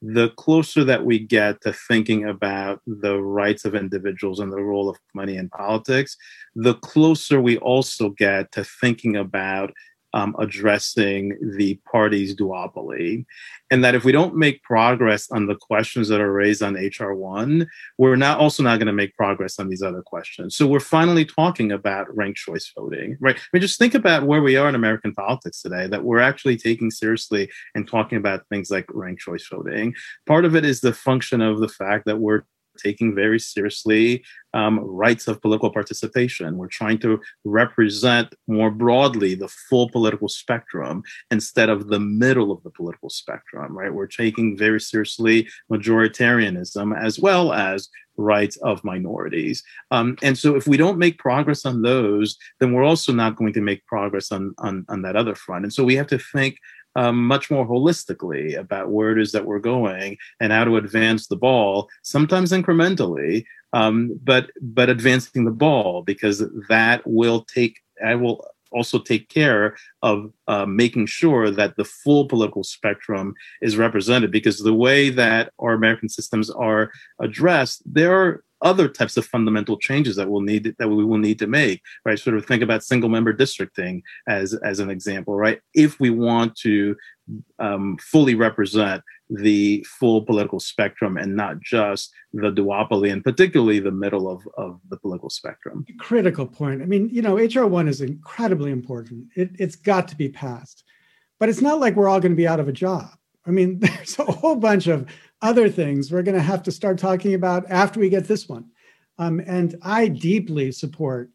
[0.06, 4.90] the closer that we get to thinking about the rights of individuals and the role
[4.90, 6.18] of money in politics,
[6.56, 9.74] the closer we also get to thinking about
[10.14, 13.26] um, addressing the party's duopoly.
[13.72, 17.66] And that if we don't make progress on the questions that are raised on HR1,
[17.98, 20.56] we're not also not going to make progress on these other questions.
[20.56, 23.36] So we're finally talking about ranked choice voting, right?
[23.36, 26.58] I mean, just think about where we are in American politics today, that we're actually
[26.58, 29.96] taking seriously and talking about things like ranked choice voting.
[30.28, 32.44] Part of it is the function of the fact that we're
[32.78, 34.24] taking very seriously
[34.54, 36.58] um, rights of political participation.
[36.58, 42.64] We're trying to represent more broadly the full political spectrum instead of the middle of
[42.64, 43.94] the political spectrum, right?
[43.94, 49.64] We're taking very seriously majoritarianism as well as rights of minorities.
[49.92, 53.54] Um, and so if we don't make progress on those, then we're also not going
[53.54, 55.66] to make progress on, on, on that other front.
[55.66, 56.58] And so we have to think
[56.96, 61.28] um, much more holistically about where it is that we're going and how to advance
[61.28, 68.16] the ball, sometimes incrementally, um, but but advancing the ball because that will take I
[68.16, 74.32] will also take care of uh, making sure that the full political spectrum is represented
[74.32, 76.92] because the way that our American systems are
[77.22, 81.38] addressed, there are other types of fundamental changes that we'll need that we will need
[81.40, 85.60] to make right sort of think about single member districting as as an example right
[85.74, 86.96] if we want to
[87.60, 93.92] um, fully represent the full political spectrum and not just the duopoly and particularly the
[93.92, 95.86] middle of, of the political spectrum.
[96.00, 96.82] Critical point.
[96.82, 99.28] I mean, you know, HR one is incredibly important.
[99.36, 100.84] It, it's got to be passed,
[101.40, 103.10] but it's not like we're all going to be out of a job.
[103.46, 105.08] I mean, there's a whole bunch of
[105.42, 108.70] other things we're going to have to start talking about after we get this one.
[109.18, 111.30] Um, and I deeply support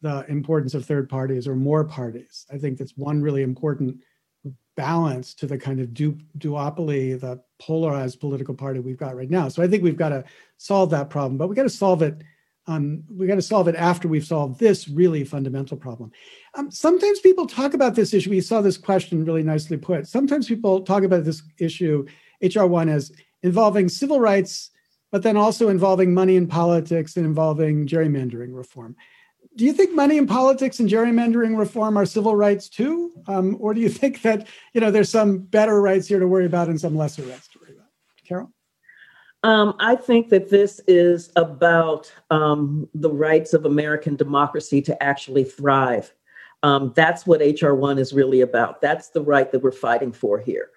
[0.00, 2.46] the importance of third parties or more parties.
[2.52, 4.00] I think that's one really important
[4.76, 9.48] balance to the kind of du- duopoly, the polarized political party we've got right now.
[9.48, 10.24] So I think we've got to
[10.58, 12.22] solve that problem, but we got to solve it.
[12.66, 16.10] Um, we got to solve it after we've solved this really fundamental problem.
[16.54, 18.30] Um, sometimes people talk about this issue.
[18.30, 20.06] We saw this question really nicely put.
[20.06, 22.06] Sometimes people talk about this issue,
[22.42, 23.12] HR1, as
[23.42, 24.70] involving civil rights,
[25.12, 28.96] but then also involving money in politics and involving gerrymandering reform
[29.56, 33.74] do you think money in politics and gerrymandering reform are civil rights too, um, or
[33.74, 36.80] do you think that you know there's some better rights here to worry about and
[36.80, 37.63] some lesser rights to.
[39.44, 45.44] Um, I think that this is about um, the rights of American democracy to actually
[45.44, 46.14] thrive.
[46.62, 48.80] Um, that's what HR one is really about.
[48.80, 50.70] That's the right that we're fighting for here.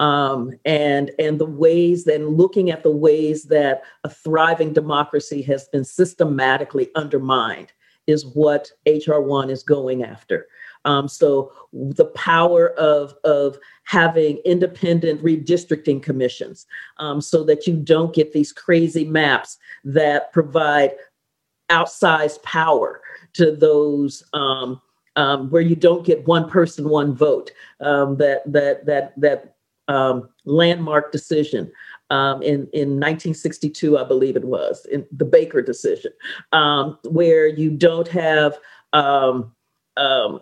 [0.00, 5.68] Um, and and the ways then looking at the ways that a thriving democracy has
[5.68, 7.72] been systematically undermined
[8.06, 10.46] is what HR1 is going after.
[10.86, 16.66] Um, so the power of, of having independent redistricting commissions
[16.98, 20.92] um, so that you don't get these crazy maps that provide
[21.68, 23.02] outsized power
[23.34, 24.80] to those um,
[25.16, 27.50] um where you don't get one person, one vote.
[27.80, 29.56] Um, that that that that
[29.88, 31.72] um, landmark decision
[32.10, 36.12] um, in, in 1962, I believe it was, in the Baker decision,
[36.52, 38.58] um, where you don't have
[38.92, 39.52] um,
[39.96, 40.40] um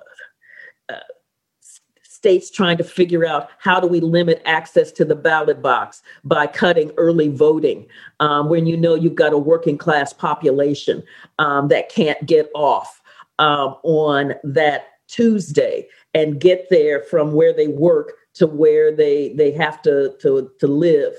[2.24, 6.46] states trying to figure out how do we limit access to the ballot box by
[6.46, 7.86] cutting early voting,
[8.18, 11.02] um, when you know you've got a working class population
[11.38, 13.02] um, that can't get off
[13.38, 19.82] on that Tuesday and get there from where they work to where they they have
[19.82, 21.12] to to to live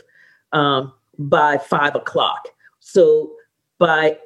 [0.54, 2.48] um, by five o'clock.
[2.80, 3.32] So
[3.78, 4.18] by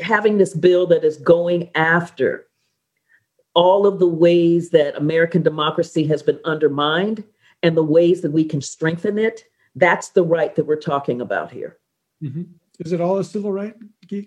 [0.00, 2.45] having this bill that is going after
[3.56, 7.24] all of the ways that American democracy has been undermined
[7.62, 11.50] and the ways that we can strengthen it, that's the right that we're talking about
[11.50, 11.78] here.
[12.22, 12.42] Mm-hmm.
[12.80, 13.74] Is it all a civil right,
[14.08, 14.26] Guy?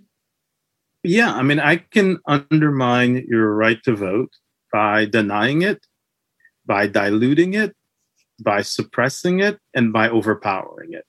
[1.03, 4.31] Yeah, I mean, I can undermine your right to vote
[4.73, 5.85] by denying it,
[6.65, 7.75] by diluting it,
[8.43, 11.05] by suppressing it and by overpowering it.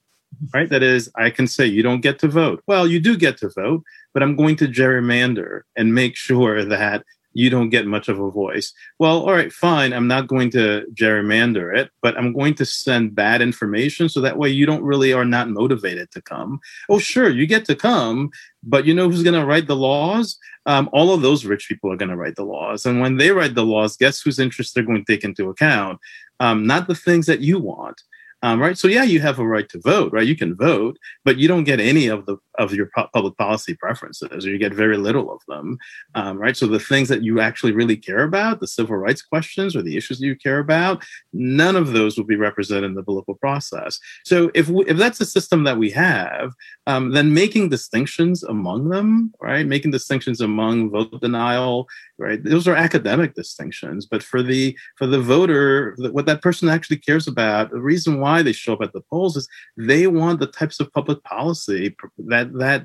[0.54, 0.68] Right?
[0.68, 2.62] That is, I can say you don't get to vote.
[2.66, 3.82] Well, you do get to vote,
[4.12, 8.30] but I'm going to gerrymander and make sure that you don't get much of a
[8.30, 8.72] voice.
[8.98, 9.92] Well, all right, fine.
[9.92, 14.36] I'm not going to gerrymander it, but I'm going to send bad information so that
[14.36, 16.60] way you don't really are not motivated to come.
[16.88, 18.30] Oh, sure, you get to come,
[18.62, 20.38] but you know who's going to write the laws?
[20.66, 22.84] Um, all of those rich people are going to write the laws.
[22.84, 26.00] And when they write the laws, guess whose interests they're going to take into account?
[26.38, 28.02] Um, not the things that you want.
[28.42, 28.78] Um, right.
[28.78, 30.26] So yeah, you have a right to vote, right?
[30.26, 33.74] You can vote, but you don't get any of the of your pu- public policy
[33.74, 35.78] preferences, or you get very little of them,
[36.14, 36.56] um, right?
[36.56, 39.96] So the things that you actually really care about, the civil rights questions or the
[39.96, 43.98] issues that you care about, none of those will be represented in the political process.
[44.24, 46.54] So if we, if that's the system that we have,
[46.86, 49.66] um, then making distinctions among them, right?
[49.66, 51.88] Making distinctions among vote denial,
[52.18, 52.42] right?
[52.42, 57.28] Those are academic distinctions, but for the for the voter, what that person actually cares
[57.28, 60.46] about, the reason why why they show up at the polls is they want the
[60.46, 62.84] types of public policy that that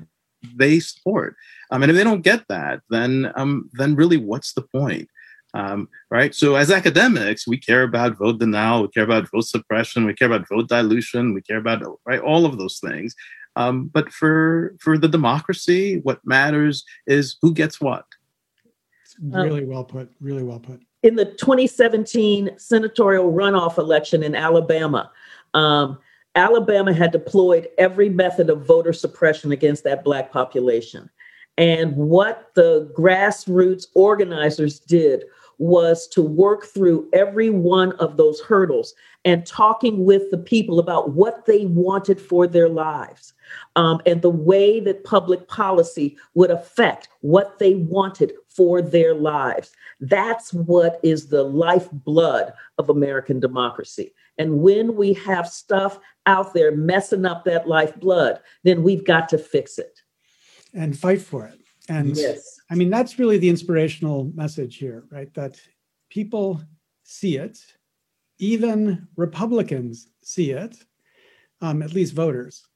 [0.54, 1.36] they support.
[1.70, 5.08] Um, and if they don't get that, then um, then really, what's the point?
[5.54, 6.34] Um, right.
[6.34, 10.26] So as academics, we care about vote denial, we care about vote suppression, we care
[10.30, 13.14] about vote dilution, we care about right all of those things.
[13.56, 18.04] Um, but for for the democracy, what matters is who gets what.
[19.02, 20.10] It's Really well put.
[20.20, 20.82] Really well put.
[21.02, 25.10] In the 2017 senatorial runoff election in Alabama,
[25.54, 25.98] um,
[26.36, 31.10] Alabama had deployed every method of voter suppression against that Black population.
[31.58, 35.24] And what the grassroots organizers did
[35.58, 38.94] was to work through every one of those hurdles
[39.24, 43.32] and talking with the people about what they wanted for their lives
[43.74, 49.72] um, and the way that public policy would affect what they wanted for their lives.
[50.00, 54.12] That's what is the lifeblood of American democracy.
[54.38, 59.38] And when we have stuff out there messing up that lifeblood, then we've got to
[59.38, 60.00] fix it
[60.74, 61.60] and fight for it.
[61.88, 62.60] And yes.
[62.70, 65.32] I mean, that's really the inspirational message here, right?
[65.34, 65.60] That
[66.10, 66.60] people
[67.04, 67.58] see it,
[68.38, 70.76] even Republicans see it,
[71.60, 72.66] um, at least voters.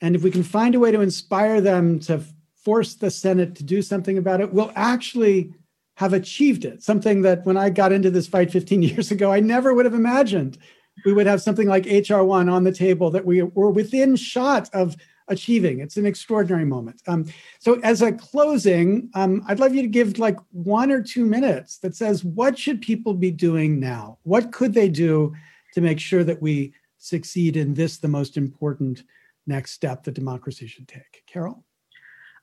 [0.00, 2.22] And if we can find a way to inspire them to
[2.64, 5.52] force the Senate to do something about it, we'll actually
[5.96, 6.82] have achieved it.
[6.82, 9.94] Something that when I got into this fight 15 years ago, I never would have
[9.94, 10.58] imagined
[11.04, 14.96] we would have something like HR1 on the table that we were within shot of
[15.28, 15.80] achieving.
[15.80, 17.02] It's an extraordinary moment.
[17.06, 17.26] Um,
[17.58, 21.78] so, as a closing, um, I'd love you to give like one or two minutes
[21.78, 24.18] that says, what should people be doing now?
[24.22, 25.34] What could they do
[25.74, 29.04] to make sure that we succeed in this, the most important
[29.46, 31.22] next step that democracy should take?
[31.26, 31.64] Carol?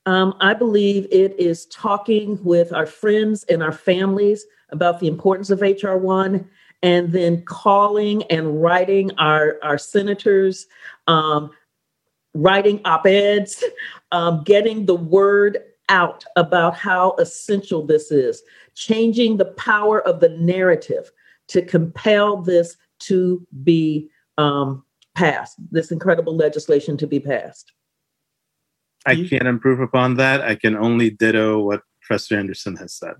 [0.07, 5.52] Um, I believe it is talking with our friends and our families about the importance
[5.52, 6.48] of HR1
[6.84, 10.68] and then calling and writing our, our senators,
[11.08, 11.52] um,
[12.34, 13.64] writing op eds,
[14.12, 15.60] um, getting the word
[15.90, 18.41] out about how essential this is,
[18.76, 21.12] changing the power of the narrative
[21.49, 24.84] to compel this to be um,
[25.16, 27.74] passed, this incredible legislation to be passed.
[29.06, 30.41] I can't improve upon that.
[30.41, 33.16] I can only ditto what Professor Anderson has said.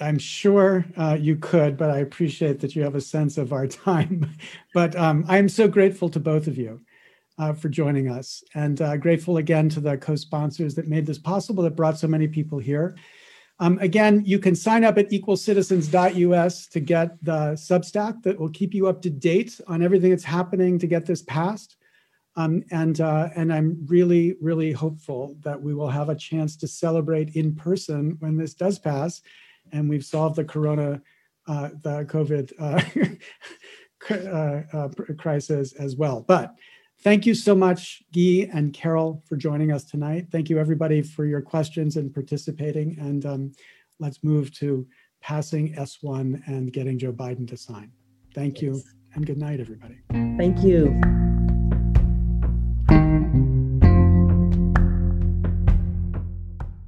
[0.00, 3.66] I'm sure uh, you could, but I appreciate that you have a sense of our
[3.86, 4.30] time.
[4.74, 6.80] but um, I'm so grateful to both of you
[7.38, 11.62] uh, for joining us, and uh, grateful again to the co-sponsors that made this possible,
[11.64, 12.96] that brought so many people here.
[13.60, 18.72] Um, again, you can sign up at equalcitizens.us to get the Substack that will keep
[18.72, 21.76] you up to date on everything that's happening to get this passed.
[22.36, 26.68] Um, and uh, and I'm really really hopeful that we will have a chance to
[26.68, 29.22] celebrate in person when this does pass,
[29.72, 31.00] and we've solved the corona,
[31.46, 32.82] uh, the COVID uh,
[34.14, 36.24] uh, uh crisis as well.
[36.26, 36.54] But
[37.02, 40.26] thank you so much, Guy and Carol, for joining us tonight.
[40.30, 42.96] Thank you everybody for your questions and participating.
[42.98, 43.52] And um,
[43.98, 44.86] let's move to
[45.20, 47.90] passing S1 and getting Joe Biden to sign.
[48.34, 48.80] Thank you
[49.14, 49.98] and good night, everybody.
[50.10, 51.00] Thank you.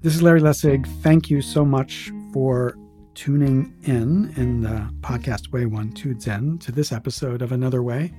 [0.02, 0.86] This is Larry Lessig.
[1.02, 2.76] Thank you so much for
[3.14, 8.12] tuning in in the podcast Way One Two Zen to this episode of Another Way.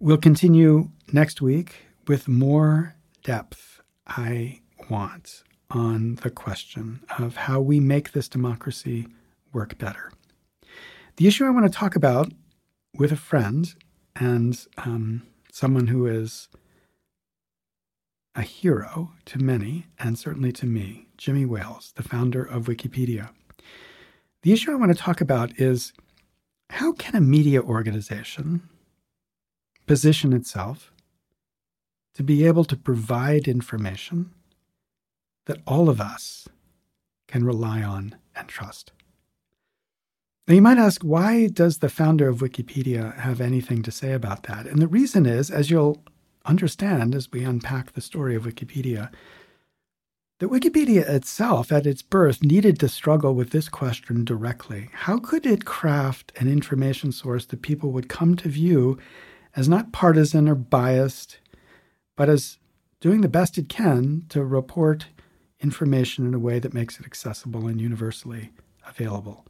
[0.00, 7.80] We'll continue next week with more depth I want on the question of how we
[7.80, 9.06] make this democracy
[9.52, 10.10] work better.
[11.16, 12.32] The issue I want to talk about
[12.94, 13.74] with a friend
[14.16, 15.22] and um,
[15.52, 16.48] someone who is
[18.38, 23.30] a hero to many, and certainly to me, Jimmy Wales, the founder of Wikipedia.
[24.42, 25.92] The issue I want to talk about is
[26.70, 28.62] how can a media organization
[29.86, 30.92] position itself
[32.14, 34.30] to be able to provide information
[35.46, 36.46] that all of us
[37.26, 38.92] can rely on and trust?
[40.46, 44.44] Now, you might ask, why does the founder of Wikipedia have anything to say about
[44.44, 44.66] that?
[44.66, 46.04] And the reason is, as you'll
[46.48, 49.10] understand as we unpack the story of Wikipedia
[50.38, 54.88] that Wikipedia itself, at its birth, needed to struggle with this question directly.
[54.92, 58.98] How could it craft an information source that people would come to view
[59.56, 61.38] as not partisan or biased,
[62.16, 62.58] but as
[63.00, 65.06] doing the best it can to report
[65.60, 68.52] information in a way that makes it accessible and universally
[68.86, 69.44] available?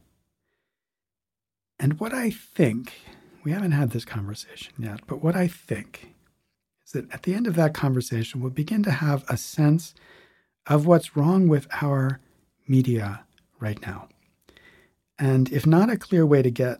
[1.79, 2.93] And what I think,
[3.43, 6.15] we haven't had this conversation yet, but what I think
[6.89, 9.93] is that at the end of that conversation, we'll begin to have a sense
[10.65, 12.19] of what's wrong with our
[12.67, 13.23] media
[13.59, 14.07] right now.
[15.19, 16.79] And if not a clear way to get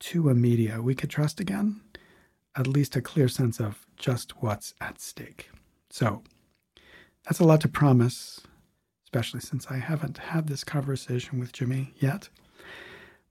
[0.00, 1.82] to a media we could trust again,
[2.56, 5.50] at least a clear sense of just what's at stake.
[5.90, 6.22] So
[7.24, 8.40] that's a lot to promise,
[9.04, 12.30] especially since I haven't had this conversation with Jimmy yet.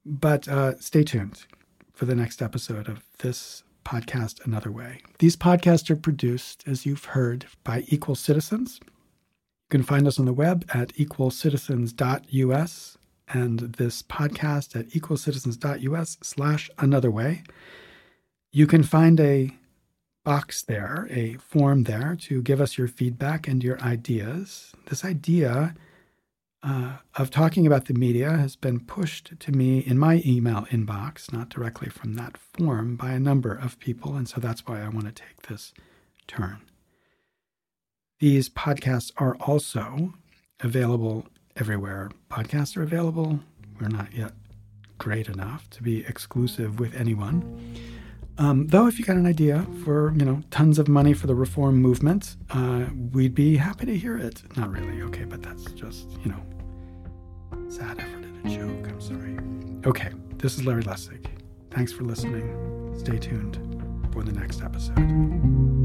[0.05, 1.45] But uh, stay tuned
[1.93, 5.01] for the next episode of this podcast another way.
[5.17, 8.79] These podcasts are produced, as you've heard, by Equal Citizens.
[8.83, 12.97] You can find us on the web at equalcitizens.us
[13.29, 17.41] and this podcast at equalcitizens.us slash another way.
[18.51, 19.55] You can find a
[20.23, 24.73] box there, a form there to give us your feedback and your ideas.
[24.87, 25.73] This idea
[26.61, 31.31] uh, of talking about the media has been pushed to me in my email inbox,
[31.31, 34.15] not directly from that form, by a number of people.
[34.15, 35.73] And so that's why I want to take this
[36.27, 36.61] turn.
[38.19, 40.13] These podcasts are also
[40.59, 41.25] available
[41.55, 42.11] everywhere.
[42.29, 43.39] Podcasts are available.
[43.79, 44.33] We're not yet
[44.97, 47.75] great enough to be exclusive with anyone.
[48.39, 51.35] Um, though, if you got an idea for you know tons of money for the
[51.35, 54.41] reform movement, uh, we'd be happy to hear it.
[54.57, 58.87] Not really, okay, but that's just you know sad effort and a joke.
[58.89, 59.37] I'm sorry.
[59.85, 61.25] Okay, this is Larry Lessig.
[61.69, 62.95] Thanks for listening.
[62.97, 63.59] Stay tuned.
[64.11, 65.78] for the next episode.